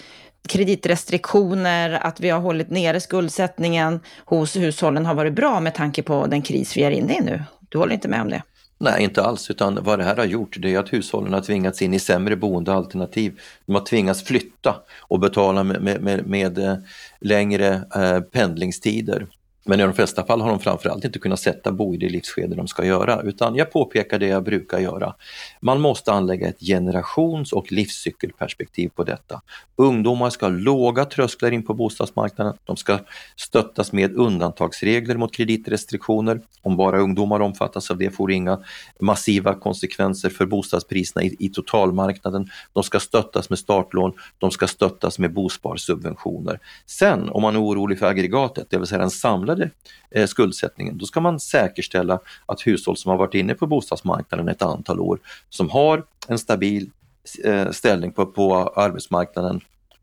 kreditrestriktioner, 0.48 1.90
att 1.90 2.20
vi 2.20 2.30
har 2.30 2.40
hållit 2.40 2.70
nere 2.70 3.00
skuldsättningen 3.00 4.00
hos 4.24 4.56
hushållen 4.56 5.06
har 5.06 5.14
varit 5.14 5.32
bra 5.32 5.60
med 5.60 5.74
tanke 5.74 6.02
på 6.02 6.26
den 6.26 6.42
kris 6.42 6.76
vi 6.76 6.82
är 6.82 6.90
inne 6.90 7.16
i 7.16 7.20
nu. 7.20 7.42
Du 7.68 7.78
håller 7.78 7.94
inte 7.94 8.08
med 8.08 8.20
om 8.20 8.30
det? 8.30 8.42
Nej, 8.80 9.02
inte 9.02 9.22
alls, 9.22 9.50
utan 9.50 9.78
vad 9.82 9.98
det 9.98 10.04
här 10.04 10.16
har 10.16 10.24
gjort 10.24 10.56
det 10.58 10.74
är 10.74 10.78
att 10.78 10.92
hushållen 10.92 11.32
har 11.32 11.40
tvingats 11.40 11.82
in 11.82 11.94
i 11.94 11.98
sämre 11.98 12.36
boendealternativ. 12.36 13.40
De 13.66 13.74
har 13.74 13.84
tvingats 13.84 14.24
flytta 14.24 14.76
och 15.00 15.20
betala 15.20 15.64
med, 15.64 15.82
med, 15.82 16.02
med, 16.02 16.26
med 16.26 16.58
eh, 16.58 16.76
längre 17.20 17.82
eh, 17.94 18.20
pendlingstider. 18.20 19.26
Men 19.64 19.80
i 19.80 19.82
de 19.82 19.92
flesta 19.92 20.24
fall 20.24 20.40
har 20.40 20.50
de 20.50 20.60
framförallt 20.60 21.04
inte 21.04 21.18
kunnat 21.18 21.40
sätta 21.40 21.72
bo 21.72 21.94
i 21.94 21.96
det 21.96 22.08
livsskede 22.08 22.54
de 22.54 22.68
ska 22.68 22.84
göra, 22.84 23.22
utan 23.22 23.54
jag 23.54 23.72
påpekar 23.72 24.18
det 24.18 24.26
jag 24.26 24.44
brukar 24.44 24.78
göra. 24.78 25.14
Man 25.60 25.80
måste 25.80 26.12
anlägga 26.12 26.48
ett 26.48 26.60
generations 26.60 27.52
och 27.52 27.72
livscykelperspektiv 27.72 28.88
på 28.88 29.04
detta. 29.04 29.42
Ungdomar 29.76 30.30
ska 30.30 30.46
ha 30.46 30.50
låga 30.50 31.04
trösklar 31.04 31.50
in 31.50 31.62
på 31.62 31.74
bostadsmarknaden. 31.74 32.54
De 32.64 32.76
ska 32.76 32.98
stöttas 33.36 33.92
med 33.92 34.14
undantagsregler 34.14 35.16
mot 35.16 35.34
kreditrestriktioner. 35.34 36.40
Om 36.62 36.76
bara 36.76 37.00
ungdomar 37.00 37.40
omfattas 37.40 37.90
av 37.90 37.98
det 37.98 38.10
får 38.10 38.32
inga 38.32 38.60
massiva 39.00 39.54
konsekvenser 39.54 40.30
för 40.30 40.46
bostadspriserna 40.46 41.24
i, 41.24 41.36
i 41.38 41.48
totalmarknaden. 41.48 42.48
De 42.72 42.82
ska 42.82 43.00
stöttas 43.00 43.50
med 43.50 43.58
startlån. 43.58 44.12
De 44.38 44.50
ska 44.50 44.66
stöttas 44.66 45.18
med 45.18 45.32
bosparsubventioner. 45.32 46.60
Sen 46.86 47.28
om 47.28 47.42
man 47.42 47.54
är 47.56 47.62
orolig 47.62 47.98
för 47.98 48.06
aggregatet, 48.06 48.66
det 48.70 48.78
vill 48.78 48.86
säga 48.86 48.98
den 48.98 49.10
samlade 49.10 49.57
ökade 49.62 49.70
eh, 50.10 50.26
skuldsättningen, 50.26 50.98
då 50.98 51.06
ska 51.06 51.20
man 51.20 51.40
säkerställa 51.40 52.20
att 52.46 52.66
hushåll 52.66 52.96
som 52.96 53.10
har 53.10 53.18
varit 53.18 53.34
inne 53.34 53.54
på 53.54 53.66
bostadsmarknaden 53.66 54.48
ett 54.48 54.62
antal 54.62 55.00
år, 55.00 55.20
som 55.48 55.70
har 55.70 56.04
en 56.28 56.38
stabil 56.38 56.90
eh, 57.44 57.70
ställning 57.70 58.12
på, 58.12 58.26
på 58.26 58.54
arbetsmarknaden 58.56 59.60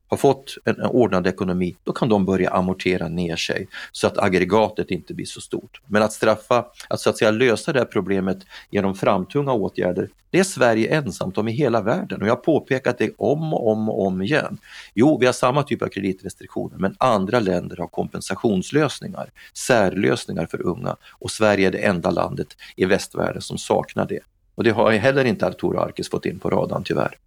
har 0.07 0.17
fått 0.17 0.57
en 0.65 0.81
ordnad 0.81 1.27
ekonomi, 1.27 1.75
då 1.83 1.91
kan 1.91 2.09
de 2.09 2.25
börja 2.25 2.49
amortera 2.49 3.07
ner 3.07 3.35
sig 3.35 3.67
så 3.91 4.07
att 4.07 4.17
aggregatet 4.17 4.91
inte 4.91 5.13
blir 5.13 5.25
så 5.25 5.41
stort. 5.41 5.81
Men 5.87 6.03
att 6.03 6.13
straffa, 6.13 6.65
att 6.87 6.99
så 6.99 7.09
att 7.09 7.17
säga 7.17 7.31
lösa 7.31 7.73
det 7.73 7.79
här 7.79 7.85
problemet 7.85 8.37
genom 8.69 8.95
framtunga 8.95 9.51
åtgärder, 9.51 10.09
det 10.29 10.39
är 10.39 10.43
Sverige 10.43 10.95
ensamt 10.95 11.37
om 11.37 11.47
i 11.47 11.51
hela 11.51 11.81
världen 11.81 12.21
och 12.21 12.27
jag 12.27 12.35
har 12.35 12.41
påpekat 12.41 12.97
det 12.97 13.11
om 13.17 13.53
och 13.53 13.71
om 13.71 13.89
och 13.89 14.05
om 14.05 14.21
igen. 14.21 14.57
Jo, 14.93 15.17
vi 15.19 15.25
har 15.25 15.33
samma 15.33 15.63
typ 15.63 15.81
av 15.81 15.87
kreditrestriktioner, 15.87 16.77
men 16.77 16.95
andra 16.97 17.39
länder 17.39 17.77
har 17.77 17.87
kompensationslösningar, 17.87 19.31
särlösningar 19.53 20.45
för 20.45 20.61
unga 20.61 20.95
och 21.19 21.31
Sverige 21.31 21.67
är 21.67 21.71
det 21.71 21.85
enda 21.85 22.11
landet 22.11 22.47
i 22.75 22.85
västvärlden 22.85 23.41
som 23.41 23.57
saknar 23.57 24.05
det. 24.05 24.19
Och 24.55 24.63
det 24.63 24.69
har 24.69 24.91
heller 24.91 25.25
inte 25.25 25.47
Arturo 25.47 25.79
Arkes 25.79 26.09
fått 26.09 26.25
in 26.25 26.39
på 26.39 26.49
radarn 26.49 26.83
tyvärr. 26.83 27.17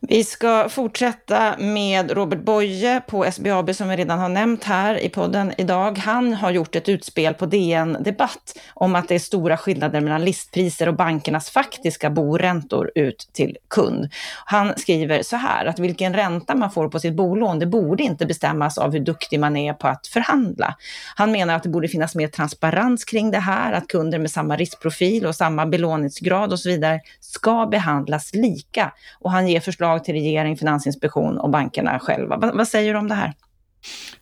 Vi 0.00 0.24
ska 0.24 0.68
fortsätta 0.68 1.54
med 1.58 2.10
Robert 2.10 2.40
Boye 2.40 3.00
på 3.06 3.30
SBAB 3.32 3.74
som 3.74 3.88
vi 3.88 3.96
redan 3.96 4.18
har 4.18 4.28
nämnt 4.28 4.64
här 4.64 5.04
i 5.04 5.08
podden 5.08 5.52
idag. 5.58 5.98
Han 5.98 6.34
har 6.34 6.50
gjort 6.50 6.76
ett 6.76 6.88
utspel 6.88 7.34
på 7.34 7.46
DN 7.46 7.96
Debatt 8.00 8.58
om 8.74 8.94
att 8.94 9.08
det 9.08 9.14
är 9.14 9.18
stora 9.18 9.56
skillnader 9.56 10.00
mellan 10.00 10.24
listpriser 10.24 10.88
och 10.88 10.94
bankernas 10.94 11.50
faktiska 11.50 12.10
boräntor 12.10 12.90
ut 12.94 13.30
till 13.32 13.56
kund. 13.68 14.08
Han 14.44 14.72
skriver 14.76 15.22
så 15.22 15.36
här 15.36 15.66
att 15.66 15.78
vilken 15.78 16.14
ränta 16.14 16.54
man 16.54 16.70
får 16.70 16.88
på 16.88 17.00
sitt 17.00 17.14
bolån, 17.14 17.58
det 17.58 17.66
borde 17.66 18.02
inte 18.02 18.26
bestämmas 18.26 18.78
av 18.78 18.92
hur 18.92 19.00
duktig 19.00 19.40
man 19.40 19.56
är 19.56 19.72
på 19.72 19.88
att 19.88 20.06
förhandla. 20.06 20.74
Han 21.14 21.32
menar 21.32 21.54
att 21.54 21.62
det 21.62 21.68
borde 21.68 21.88
finnas 21.88 22.14
mer 22.14 22.28
transparens 22.28 23.04
kring 23.04 23.30
det 23.30 23.38
här, 23.38 23.72
att 23.72 23.88
kunder 23.88 24.18
med 24.18 24.30
samma 24.30 24.56
riskprofil 24.56 25.26
och 25.26 25.34
samma 25.34 25.66
belåningsgrad 25.66 26.52
och 26.52 26.60
så 26.60 26.68
vidare 26.68 27.00
ska 27.20 27.66
behandlas 27.66 28.34
lika. 28.34 28.92
Och 29.20 29.30
han 29.30 29.48
ger 29.48 29.60
förslag 29.60 29.87
förslag 29.88 30.04
till 30.04 30.14
regering, 30.14 30.56
Finansinspektion 30.56 31.38
och 31.38 31.50
bankerna 31.50 31.98
själva. 31.98 32.36
vad, 32.36 32.56
vad 32.56 32.68
säger 32.68 32.92
du 32.92 32.98
om 32.98 33.08
det 33.08 33.14
här? 33.14 33.32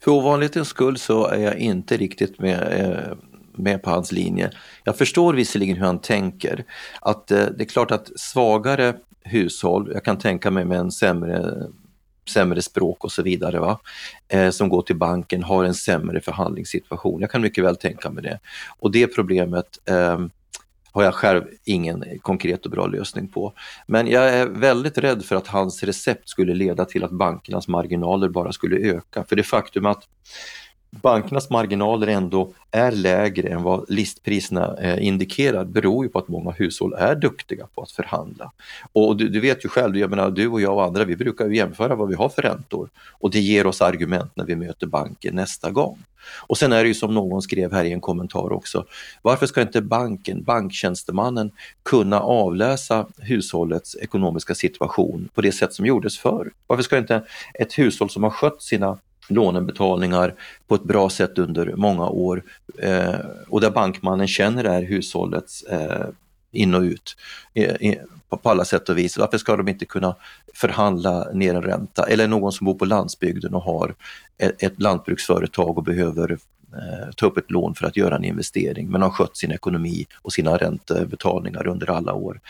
För 0.01 0.11
ovanlighetens 0.11 0.69
skull 0.69 0.99
så 0.99 1.27
är 1.27 1.39
jag 1.39 1.57
inte 1.57 1.97
riktigt 1.97 2.39
med, 2.39 2.61
eh, 2.81 3.17
med 3.57 3.83
på 3.83 3.91
hans 3.91 4.13
linje. 4.13 4.51
Jag 4.85 4.97
förstår 4.97 5.35
visserligen 5.35 5.77
hur 5.77 5.87
han 5.87 6.01
tänker. 6.01 6.65
Att 7.01 7.31
eh, 7.31 7.47
det 7.57 7.65
är 7.65 7.69
klart 7.69 7.91
att 7.91 8.11
svagare 8.17 8.95
hushåll, 9.25 9.91
jag 9.95 10.05
kan 10.05 10.19
tänka 10.19 10.51
mig 10.51 10.65
med 10.65 10.79
en 10.79 10.91
sämre 10.91 11.67
sämre 12.29 12.63
språk 12.63 13.05
och 13.05 13.13
så 13.13 13.23
vidare, 13.23 13.59
va? 13.59 13.79
Eh, 14.29 14.51
som 14.51 14.69
går 14.69 14.83
till 14.83 14.97
banken 14.97 15.43
har 15.43 15.65
en 15.65 15.75
sämre 15.75 16.21
förhandlingssituation. 16.21 17.21
Jag 17.21 17.31
kan 17.31 17.43
mycket 17.43 17.65
väl 17.65 17.77
tänka 17.77 18.11
mig 18.11 18.23
det. 18.23 18.39
Och 18.81 18.93
det 18.93 19.07
problemet 19.07 19.67
eh, 19.89 20.19
har 20.97 21.05
jag 21.05 21.15
själv 21.15 21.43
ingen 21.65 22.05
konkret 22.23 22.65
och 22.65 22.71
bra 22.71 22.87
lösning 22.87 23.29
på. 23.29 23.53
Men 23.87 24.07
jag 24.07 24.29
är 24.29 24.47
väldigt 24.47 24.99
rädd 24.99 25.25
för 25.25 25.37
att 25.37 25.47
hans 25.47 25.83
recept 25.83 26.29
skulle 26.29 26.55
leda 26.55 26.85
till 26.85 27.05
att 27.05 27.11
bankernas 27.11 27.69
marginaler 27.69 28.29
bara 28.29 28.53
skulle 28.53 28.77
öka. 28.77 29.25
För 29.25 29.37
det 29.37 29.43
faktum 29.43 29.87
att 29.87 30.03
bankernas 31.03 31.51
marginaler 31.51 32.07
ändå 32.07 32.53
är 32.71 32.93
lägre 32.93 33.49
än 33.49 33.63
vad 33.63 33.91
listpriserna 33.91 34.77
eh, 34.77 35.07
indikerar 35.07 35.65
beror 35.65 36.05
ju 36.05 36.11
på 36.11 36.19
att 36.19 36.29
många 36.29 36.51
hushåll 36.51 36.95
är 36.99 37.15
duktiga 37.15 37.67
på 37.75 37.83
att 37.83 37.91
förhandla. 37.91 38.53
Och 38.93 39.17
du, 39.17 39.29
du, 39.29 39.41
vet 39.41 39.65
ju 39.65 39.69
själv, 39.69 39.97
jag 39.97 40.11
menar 40.11 40.31
du 40.31 40.49
och 40.49 40.61
jag 40.61 40.75
och 40.75 40.85
andra, 40.85 41.05
vi 41.05 41.17
brukar 41.17 41.47
ju 41.47 41.57
jämföra 41.57 41.95
vad 41.95 42.09
vi 42.09 42.15
har 42.15 42.29
för 42.29 42.43
räntor 42.43 42.89
och 43.13 43.31
det 43.31 43.41
ger 43.41 43.67
oss 43.67 43.83
argument 43.83 44.31
när 44.35 44.45
vi 44.45 44.57
möter 44.57 44.87
banken 44.87 45.35
nästa 45.35 45.71
gång. 45.71 45.99
Och 46.47 46.59
sen 46.59 46.73
är 46.73 46.83
det 46.83 46.89
ju 46.89 46.95
som 46.95 47.15
någon 47.15 47.43
skrev 47.43 47.73
här 47.73 47.85
i 47.85 47.93
en 47.93 48.01
kommentar 48.01 48.53
också, 48.53 48.85
varför 49.23 49.47
ska 49.47 49.63
inte 49.63 49.83
banken, 49.83 50.43
banktjänstemannen 50.43 51.51
kunna 51.83 52.21
avläsa 52.21 53.07
hushållets 53.19 53.97
ekonomiska 53.97 54.55
situation 54.55 55.29
på 55.35 55.41
det 55.41 55.53
sätt 55.53 55.73
som 55.73 55.87
gjordes 55.87 56.19
förr? 56.19 56.53
Varför 56.67 56.83
ska 56.83 56.99
inte 56.99 57.23
ett 57.55 57.79
hushåll 57.79 58.11
som 58.11 58.23
har 58.23 58.31
skött 58.31 58.63
sina 58.63 58.99
lånebetalningar 59.29 60.35
på 60.67 60.75
ett 60.75 60.85
bra 60.85 61.11
sätt 61.11 61.39
under 61.39 61.75
många 61.77 62.09
år 62.09 62.43
eh, 62.79 63.15
och 63.49 63.61
där 63.61 63.71
bankmannen 63.71 64.29
känner 64.29 64.63
det 64.63 64.71
här 64.71 64.83
hushållets 64.83 65.63
eh, 65.63 66.07
in 66.53 66.75
och 66.75 66.83
ut 66.83 67.17
eh, 67.55 67.95
på, 68.29 68.51
alla 68.51 68.65
sätt 68.65 68.89
och 68.89 68.99
vis. 68.99 69.19
Varför 69.19 69.39
ska 69.39 69.57
de 69.57 69.69
inte 69.69 69.85
kunna 69.85 70.17
förhandla 70.55 71.33
ner 71.33 71.55
en 71.55 71.63
ränta? 71.63 72.07
Eller 72.07 72.29
någon 72.29 72.53
som 72.53 72.65
bor 72.65 72.75
på 72.75 72.85
landsbygden 72.85 73.55
och 73.55 73.63
har 73.63 73.95
ett, 74.39 74.63
ett 74.63 74.83
lantbruksföretag 74.83 75.79
och 75.79 75.85
behöver 75.85 76.39
eh, 76.73 77.11
ta 77.17 77.27
upp 77.27 77.37
ett 77.37 77.51
lån 77.51 77.75
för 77.75 77.87
att 77.87 77.97
göra 77.97 78.17
en 78.17 78.25
investering 78.25 78.91
men 78.91 79.03
har 79.03 79.11
skött 79.11 79.37
sin 79.37 79.53
ekonomi 79.53 80.07
och 80.23 80.33
sina 80.33 80.57
räntebetalningar 80.57 81.67
under 81.67 81.91
alla 81.91 82.13
år. 82.13 82.41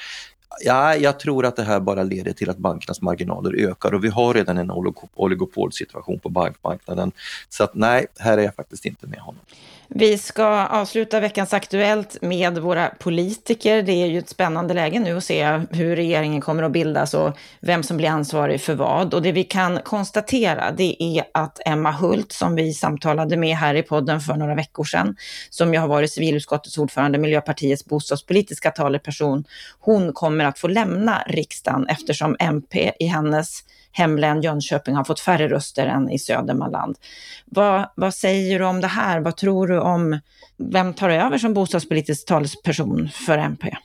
Ja, 0.64 0.96
jag 0.96 1.20
tror 1.20 1.46
att 1.46 1.56
det 1.56 1.62
här 1.62 1.80
bara 1.80 2.02
leder 2.02 2.32
till 2.32 2.50
att 2.50 2.58
bankernas 2.58 3.00
marginaler 3.00 3.54
ökar 3.54 3.94
och 3.94 4.04
vi 4.04 4.08
har 4.08 4.34
redan 4.34 4.58
en 4.58 4.70
oligopolsituation 5.14 6.18
på 6.18 6.28
bankmarknaden. 6.28 7.12
Så 7.48 7.64
att 7.64 7.74
nej, 7.74 8.06
här 8.18 8.38
är 8.38 8.42
jag 8.42 8.54
faktiskt 8.54 8.84
inte 8.84 9.06
med 9.06 9.18
honom. 9.18 9.40
Vi 9.88 10.18
ska 10.18 10.66
avsluta 10.66 11.20
veckans 11.20 11.54
Aktuellt 11.54 12.22
med 12.22 12.58
våra 12.58 12.88
politiker. 12.88 13.82
Det 13.82 13.92
är 13.92 14.06
ju 14.06 14.18
ett 14.18 14.28
spännande 14.28 14.74
läge 14.74 14.98
nu 14.98 15.16
att 15.16 15.24
se 15.24 15.60
hur 15.70 15.96
regeringen 15.96 16.40
kommer 16.40 16.62
att 16.62 16.72
bildas 16.72 17.14
och 17.14 17.38
vem 17.60 17.82
som 17.82 17.96
blir 17.96 18.08
ansvarig 18.08 18.60
för 18.60 18.74
vad. 18.74 19.14
Och 19.14 19.22
det 19.22 19.32
vi 19.32 19.44
kan 19.44 19.78
konstatera 19.78 20.72
det 20.72 20.96
är 21.02 21.24
att 21.34 21.60
Emma 21.66 21.92
Hult, 21.92 22.32
som 22.32 22.54
vi 22.54 22.72
samtalade 22.72 23.36
med 23.36 23.56
här 23.56 23.74
i 23.74 23.82
podden 23.82 24.20
för 24.20 24.34
några 24.34 24.54
veckor 24.54 24.84
sedan, 24.84 25.16
som 25.50 25.74
ju 25.74 25.80
har 25.80 25.88
varit 25.88 26.12
civilutskottets 26.12 26.78
ordförande, 26.78 27.18
Miljöpartiets 27.18 27.84
bostadspolitiska 27.84 28.70
taleperson, 28.70 29.44
hon 29.80 30.12
kommer 30.12 30.44
att 30.44 30.58
få 30.58 30.68
lämna 30.68 31.22
riksdagen 31.26 31.86
eftersom 31.88 32.36
MP 32.38 32.92
i 32.98 33.06
hennes 33.06 33.62
hemlän 33.96 34.42
Jönköping 34.42 34.94
har 34.94 35.04
fått 35.04 35.20
färre 35.20 35.48
röster 35.48 35.86
än 35.86 36.10
i 36.10 36.18
Södermanland. 36.18 36.96
Vad, 37.44 37.88
vad 37.94 38.14
säger 38.14 38.58
du 38.58 38.64
om 38.64 38.80
det 38.80 38.86
här? 38.86 39.20
Vad 39.20 39.36
tror 39.36 39.66
du 39.66 39.78
om 39.78 40.20
vem 40.56 40.94
tar 40.94 41.10
över 41.10 41.38
som 41.38 41.54
bostadspolitisk 41.54 42.26
talesperson 42.26 43.08
för 43.26 43.38
MP? 43.38 43.76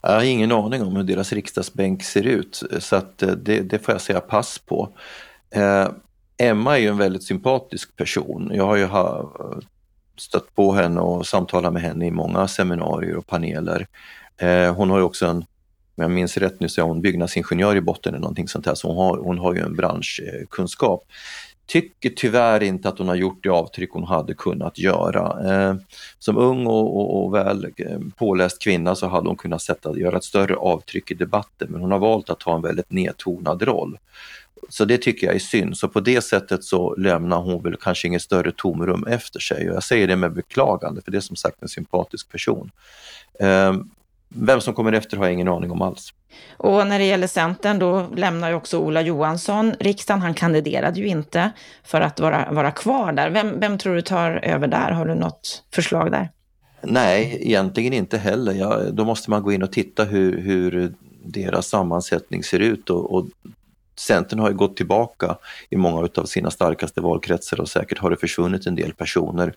Jag 0.00 0.10
har 0.10 0.22
ingen 0.22 0.52
aning 0.52 0.82
om 0.82 0.96
hur 0.96 1.02
deras 1.02 1.32
riksdagsbänk 1.32 2.04
ser 2.04 2.26
ut 2.26 2.62
så 2.78 2.96
att 2.96 3.22
eh, 3.22 3.28
det, 3.28 3.60
det 3.60 3.78
får 3.78 3.94
jag 3.94 4.00
säga 4.00 4.20
pass 4.20 4.58
på. 4.58 4.92
Eh, 5.50 5.88
Emma 6.36 6.76
är 6.76 6.80
ju 6.80 6.88
en 6.88 6.98
väldigt 6.98 7.24
sympatisk 7.24 7.96
person. 7.96 8.50
Jag 8.54 8.66
har 8.66 8.76
ju 8.76 8.84
ha, 8.84 9.32
stött 10.16 10.54
på 10.54 10.72
henne 10.72 11.00
och 11.00 11.26
samtalat 11.26 11.72
med 11.72 11.82
henne 11.82 12.06
i 12.06 12.10
många 12.10 12.48
seminarier 12.48 13.16
och 13.16 13.26
paneler. 13.26 13.86
Eh, 14.36 14.74
hon 14.74 14.90
har 14.90 14.98
ju 14.98 15.04
också 15.04 15.26
en 15.26 15.44
om 15.98 16.02
jag 16.02 16.10
minns 16.10 16.36
rätt 16.36 16.60
nu 16.60 16.68
så 16.68 16.80
är 16.80 16.84
hon 16.84 17.00
byggnadsingenjör 17.00 17.76
i 17.76 17.80
botten 17.80 18.14
eller 18.14 18.20
någonting 18.20 18.48
sånt 18.48 18.66
här, 18.66 18.74
så 18.74 18.88
hon 18.88 18.96
har, 18.96 19.16
hon 19.16 19.38
har 19.38 19.54
ju 19.54 19.60
en 19.60 19.76
branschkunskap. 19.76 21.06
Tycker 21.66 22.10
tyvärr 22.10 22.62
inte 22.62 22.88
att 22.88 22.98
hon 22.98 23.08
har 23.08 23.14
gjort 23.14 23.42
det 23.42 23.48
avtryck 23.48 23.90
hon 23.90 24.04
hade 24.04 24.34
kunnat 24.34 24.78
göra. 24.78 25.52
Eh, 25.52 25.76
som 26.18 26.36
ung 26.36 26.66
och, 26.66 26.96
och, 26.96 27.24
och, 27.24 27.34
väl 27.34 27.64
eh, 27.76 27.98
påläst 28.16 28.62
kvinna 28.62 28.94
så 28.94 29.06
hade 29.06 29.28
hon 29.28 29.36
kunnat 29.36 29.62
sätta, 29.62 29.98
göra 29.98 30.16
ett 30.16 30.24
större 30.24 30.56
avtryck 30.56 31.10
i 31.10 31.14
debatten, 31.14 31.68
men 31.70 31.80
hon 31.80 31.92
har 31.92 31.98
valt 31.98 32.30
att 32.30 32.40
ta 32.40 32.56
en 32.56 32.62
väldigt 32.62 32.92
nedtonad 32.92 33.62
roll. 33.62 33.98
Så 34.68 34.84
det 34.84 34.98
tycker 34.98 35.26
jag 35.26 35.36
är 35.36 35.40
synd. 35.40 35.76
Så 35.76 35.88
på 35.88 36.00
det 36.00 36.20
sättet 36.20 36.64
så 36.64 36.94
lämnar 36.94 37.40
hon 37.40 37.62
väl 37.62 37.76
kanske 37.76 38.08
inget 38.08 38.22
större 38.22 38.52
tomrum 38.52 39.06
efter 39.06 39.40
sig. 39.40 39.70
Och 39.70 39.76
jag 39.76 39.82
säger 39.82 40.06
det 40.06 40.16
med 40.16 40.32
beklagande, 40.32 41.02
för 41.02 41.10
det 41.10 41.16
är 41.16 41.20
som 41.20 41.36
sagt 41.36 41.62
en 41.62 41.68
sympatisk 41.68 42.32
person. 42.32 42.70
Eh, 43.40 43.72
vem 44.28 44.60
som 44.60 44.74
kommer 44.74 44.92
efter 44.92 45.16
har 45.16 45.24
jag 45.24 45.32
ingen 45.32 45.48
aning 45.48 45.70
om 45.70 45.82
alls. 45.82 46.14
Och 46.56 46.86
när 46.86 46.98
det 46.98 47.04
gäller 47.04 47.26
Centern, 47.26 47.78
då 47.78 48.06
lämnar 48.16 48.48
ju 48.48 48.54
också 48.54 48.78
Ola 48.78 49.02
Johansson 49.02 49.74
riksdagen. 49.80 50.22
Han 50.22 50.34
kandiderade 50.34 51.00
ju 51.00 51.06
inte 51.06 51.50
för 51.84 52.00
att 52.00 52.20
vara, 52.20 52.52
vara 52.52 52.70
kvar 52.70 53.12
där. 53.12 53.30
Vem, 53.30 53.60
vem 53.60 53.78
tror 53.78 53.94
du 53.94 54.02
tar 54.02 54.30
över 54.30 54.68
där? 54.68 54.90
Har 54.90 55.06
du 55.06 55.14
något 55.14 55.64
förslag 55.74 56.10
där? 56.10 56.28
Nej, 56.82 57.38
egentligen 57.40 57.92
inte 57.92 58.18
heller. 58.18 58.52
Ja, 58.52 58.80
då 58.92 59.04
måste 59.04 59.30
man 59.30 59.42
gå 59.42 59.52
in 59.52 59.62
och 59.62 59.72
titta 59.72 60.04
hur, 60.04 60.40
hur 60.40 60.94
deras 61.24 61.68
sammansättning 61.68 62.42
ser 62.44 62.60
ut 62.60 62.90
och, 62.90 63.14
och 63.14 63.26
Centern 63.98 64.38
har 64.38 64.48
ju 64.50 64.56
gått 64.56 64.76
tillbaka 64.76 65.36
i 65.70 65.76
många 65.76 66.08
av 66.16 66.24
sina 66.24 66.50
starkaste 66.50 67.00
valkretsar 67.00 67.60
och 67.60 67.68
säkert 67.68 67.98
har 67.98 68.10
det 68.10 68.16
försvunnit 68.16 68.66
en 68.66 68.74
del 68.74 68.94
personer. 68.94 69.54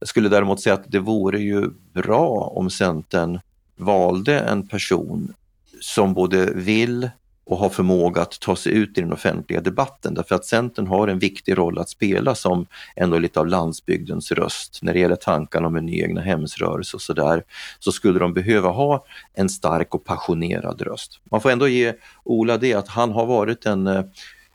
Jag 0.00 0.08
skulle 0.08 0.28
däremot 0.28 0.60
säga 0.60 0.74
att 0.74 0.84
det 0.86 0.98
vore 0.98 1.38
ju 1.38 1.70
bra 1.92 2.52
om 2.54 2.70
Centern 2.70 3.40
valde 3.76 4.40
en 4.40 4.68
person 4.68 5.34
som 5.80 6.14
både 6.14 6.52
vill 6.54 7.10
och 7.46 7.58
har 7.58 7.68
förmåga 7.68 8.22
att 8.22 8.40
ta 8.40 8.56
sig 8.56 8.72
ut 8.72 8.98
i 8.98 9.00
den 9.00 9.12
offentliga 9.12 9.60
debatten 9.60 10.14
därför 10.14 10.34
att 10.34 10.44
Centern 10.44 10.86
har 10.86 11.08
en 11.08 11.18
viktig 11.18 11.58
roll 11.58 11.78
att 11.78 11.88
spela 11.88 12.34
som 12.34 12.66
ändå 12.96 13.18
lite 13.18 13.40
av 13.40 13.46
landsbygdens 13.46 14.32
röst. 14.32 14.78
När 14.82 14.92
det 14.92 14.98
gäller 14.98 15.16
tankarna 15.16 15.66
om 15.66 15.76
en 15.76 15.86
ny 15.86 16.00
egna 16.00 16.20
hemsrörelse 16.20 16.96
och 16.96 17.02
sådär 17.02 17.42
så 17.78 17.92
skulle 17.92 18.18
de 18.18 18.34
behöva 18.34 18.68
ha 18.68 19.04
en 19.34 19.48
stark 19.48 19.94
och 19.94 20.04
passionerad 20.04 20.82
röst. 20.82 21.20
Man 21.30 21.40
får 21.40 21.50
ändå 21.50 21.68
ge 21.68 21.94
Ola 22.24 22.58
det 22.58 22.74
att 22.74 22.88
han 22.88 23.12
har 23.12 23.26
varit 23.26 23.66
en 23.66 23.86
eh, 23.86 24.04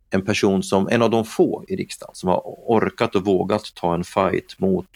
en 0.09 0.25
person 0.25 0.63
som, 0.63 0.87
en 0.87 1.01
av 1.01 1.09
de 1.09 1.25
få 1.25 1.63
i 1.67 1.75
riksdagen 1.75 2.15
som 2.15 2.29
har 2.29 2.41
orkat 2.45 3.15
och 3.15 3.25
vågat 3.25 3.73
ta 3.75 3.93
en 3.93 4.03
fight 4.03 4.59
mot 4.59 4.89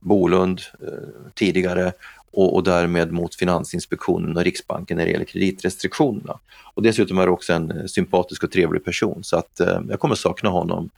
Bolund 0.00 0.60
eh, 0.82 1.30
tidigare 1.34 1.92
och, 2.36 2.54
och 2.54 2.62
därmed 2.62 3.12
mot 3.12 3.34
Finansinspektionen 3.34 4.36
och 4.36 4.44
Riksbanken 4.44 4.96
när 4.96 5.04
det 5.04 5.10
gäller 5.10 5.24
kreditrestriktionerna. 5.24 6.38
Och 6.74 6.82
dessutom 6.82 7.18
är 7.18 7.26
det 7.26 7.32
också 7.32 7.52
en 7.52 7.70
eh, 7.70 7.84
sympatisk 7.86 8.44
och 8.44 8.52
trevlig 8.52 8.84
person 8.84 9.24
så 9.24 9.36
att 9.36 9.60
eh, 9.60 9.80
jag 9.88 10.00
kommer 10.00 10.14
sakna 10.14 10.50
honom. 10.50 10.90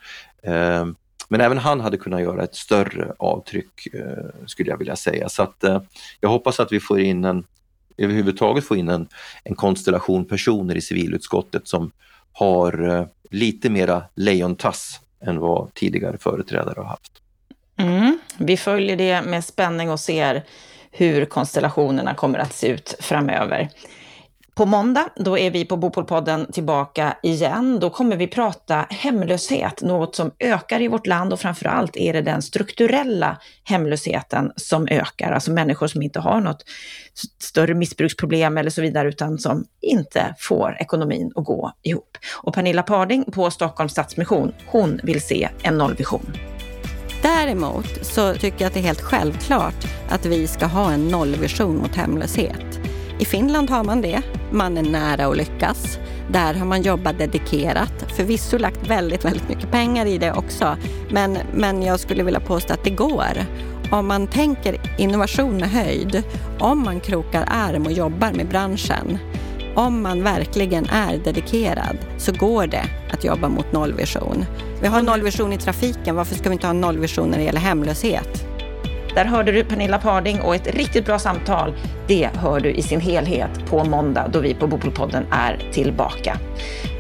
Eh, 0.43 0.87
men 1.29 1.41
även 1.41 1.59
han 1.59 1.81
hade 1.81 1.97
kunnat 1.97 2.21
göra 2.21 2.45
ett 2.45 2.55
större 2.55 3.13
avtryck 3.19 3.87
eh, 3.93 4.47
skulle 4.47 4.71
jag 4.71 4.79
vilja 4.79 4.97
säga. 4.97 5.29
Så 5.29 5.43
att 5.43 5.65
eh, 5.65 5.83
jag 6.21 6.29
hoppas 6.29 6.61
att 6.61 6.73
vi 6.73 6.81
får 6.81 7.01
in 7.01 7.25
en, 7.25 7.45
överhuvudtaget 7.97 8.65
får 8.65 8.77
in 8.77 8.89
en, 8.89 9.09
en 9.45 9.55
konstellation 9.55 10.25
personer 10.25 10.77
i 10.77 10.81
civilutskottet 10.81 11.69
som 11.69 11.91
har 12.33 12.89
eh, 12.89 13.07
lite 13.31 13.71
mera 13.71 14.03
lejontass 14.15 15.01
än 15.21 15.39
vad 15.39 15.75
tidigare 15.75 16.19
företrädare 16.19 16.75
har 16.77 16.85
haft. 16.85 17.13
Mm. 17.77 18.19
Vi 18.39 18.57
följer 18.57 18.97
det 18.97 19.23
med 19.23 19.45
spänning 19.45 19.91
och 19.91 20.01
ser 20.01 20.45
hur 20.99 21.25
konstellationerna 21.25 22.15
kommer 22.15 22.39
att 22.39 22.53
se 22.53 22.69
ut 22.69 22.97
framöver. 23.01 23.69
På 24.55 24.67
måndag, 24.67 25.09
då 25.17 25.39
är 25.39 25.51
vi 25.51 25.65
på 25.65 25.77
Bopolpodden 25.77 26.53
tillbaka 26.53 27.17
igen. 27.23 27.81
Då 27.81 27.91
kommer 27.91 28.17
vi 28.17 28.27
prata 28.27 28.87
hemlöshet, 28.91 29.83
något 29.83 30.15
som 30.17 30.31
ökar 30.39 30.83
i 30.83 30.89
vårt 30.89 31.07
land 31.07 31.33
och 31.33 31.41
framförallt 31.41 31.97
är 31.97 32.13
det 32.13 32.21
den 32.21 32.43
strukturella 32.43 33.39
hemlösheten 33.65 34.53
som 34.57 34.89
ökar, 34.91 35.33
alltså 35.33 35.51
människor 35.51 35.87
som 35.87 36.03
inte 36.03 36.21
har 36.21 36.41
något 36.41 36.65
större 37.43 37.75
missbruksproblem 37.75 38.59
eller 38.59 38.71
så 38.71 38.83
vidare, 38.83 39.09
utan 39.09 39.39
som 39.39 39.65
inte 39.81 40.35
får 40.39 40.77
ekonomin 40.81 41.33
att 41.35 41.45
gå 41.45 41.73
ihop. 41.83 42.17
Och 42.43 42.55
Pernilla 42.55 42.83
Parding 42.83 43.25
på 43.25 43.51
Stockholms 43.51 43.93
Stadsmission, 43.93 44.53
hon 44.67 45.01
vill 45.03 45.21
se 45.21 45.49
en 45.63 45.79
nollvision. 45.79 46.58
Däremot 47.37 48.07
så 48.07 48.35
tycker 48.35 48.61
jag 48.61 48.67
att 48.67 48.75
det 48.75 48.81
är 48.81 48.85
helt 48.85 49.01
självklart 49.01 49.87
att 50.09 50.27
vi 50.27 50.47
ska 50.47 50.67
ha 50.67 50.93
en 50.93 51.09
nollvision 51.09 51.77
mot 51.77 51.95
hemlöshet. 51.97 52.81
I 53.19 53.25
Finland 53.25 53.71
har 53.71 53.85
man 53.85 54.03
det. 54.03 54.23
Man 54.53 54.79
är 54.79 54.83
nära 54.83 55.27
att 55.27 55.37
lyckas. 55.37 55.99
Där 56.31 56.55
har 56.55 56.67
man 56.67 56.83
jobbat 56.83 57.19
dedikerat. 57.19 57.93
Förvisso 58.17 58.59
lagt 58.59 58.87
väldigt, 58.87 59.25
väldigt 59.25 59.49
mycket 59.49 59.71
pengar 59.71 60.07
i 60.07 60.19
det 60.19 60.33
också. 60.33 60.77
Men, 61.11 61.39
men 61.55 61.83
jag 61.83 62.01
skulle 62.01 62.23
vilja 62.23 62.41
påstå 62.41 62.75
att 62.75 62.85
det 62.85 62.91
går. 62.91 63.45
Om 63.91 64.07
man 64.07 64.27
tänker 64.27 64.81
innovation 64.99 65.57
med 65.57 65.71
höjd, 65.71 66.23
om 66.59 66.83
man 66.83 67.01
krokar 67.01 67.45
arm 67.49 67.87
och 67.87 67.93
jobbar 67.93 68.33
med 68.33 68.49
branschen, 68.49 69.19
om 69.75 70.03
man 70.03 70.23
verkligen 70.23 70.87
är 70.87 71.19
dedikerad 71.19 71.99
så 72.19 72.33
går 72.33 72.67
det 72.67 72.85
att 73.13 73.25
jobba 73.25 73.49
mot 73.49 73.73
nollvision. 73.73 74.45
Vi 74.81 74.89
har 74.89 75.03
nollvision 75.03 75.53
i 75.53 75.59
trafiken, 75.59 76.17
varför 76.17 76.35
ska 76.35 76.49
vi 76.49 76.53
inte 76.53 76.67
ha 76.67 76.75
nollvision 76.75 77.29
när 77.29 77.39
det 77.39 77.45
gäller 77.45 77.61
hemlöshet? 77.61 78.45
Där 79.15 79.25
hörde 79.25 79.53
du 79.53 79.65
Pernilla 79.65 79.99
Parding 79.99 80.41
och 80.41 80.55
ett 80.55 80.75
riktigt 80.75 81.07
bra 81.07 81.19
samtal. 81.19 81.75
Det 82.07 82.31
hör 82.35 82.61
du 82.61 82.71
i 82.71 82.83
sin 82.83 83.01
helhet 83.01 83.67
på 83.67 83.85
måndag 83.85 84.29
då 84.33 84.41
vi 84.41 84.55
på 84.55 84.67
Bopolpodden 84.67 85.27
är 85.31 85.71
tillbaka. 85.73 86.39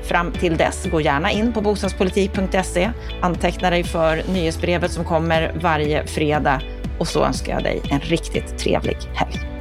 Fram 0.09 0.33
till 0.33 0.57
dess, 0.57 0.87
gå 0.91 1.01
gärna 1.01 1.31
in 1.31 1.53
på 1.53 1.61
bostadspolitik.se, 1.61 2.91
anteckna 3.23 3.71
dig 3.71 3.85
för 3.85 4.23
nyhetsbrevet 4.33 4.93
som 4.93 5.05
kommer 5.05 5.55
varje 5.62 6.07
fredag 6.07 6.62
och 6.99 7.09
så 7.09 7.25
önskar 7.25 7.53
jag 7.53 7.62
dig 7.62 7.81
en 7.91 8.01
riktigt 8.01 8.59
trevlig 8.59 8.97
helg. 9.14 9.58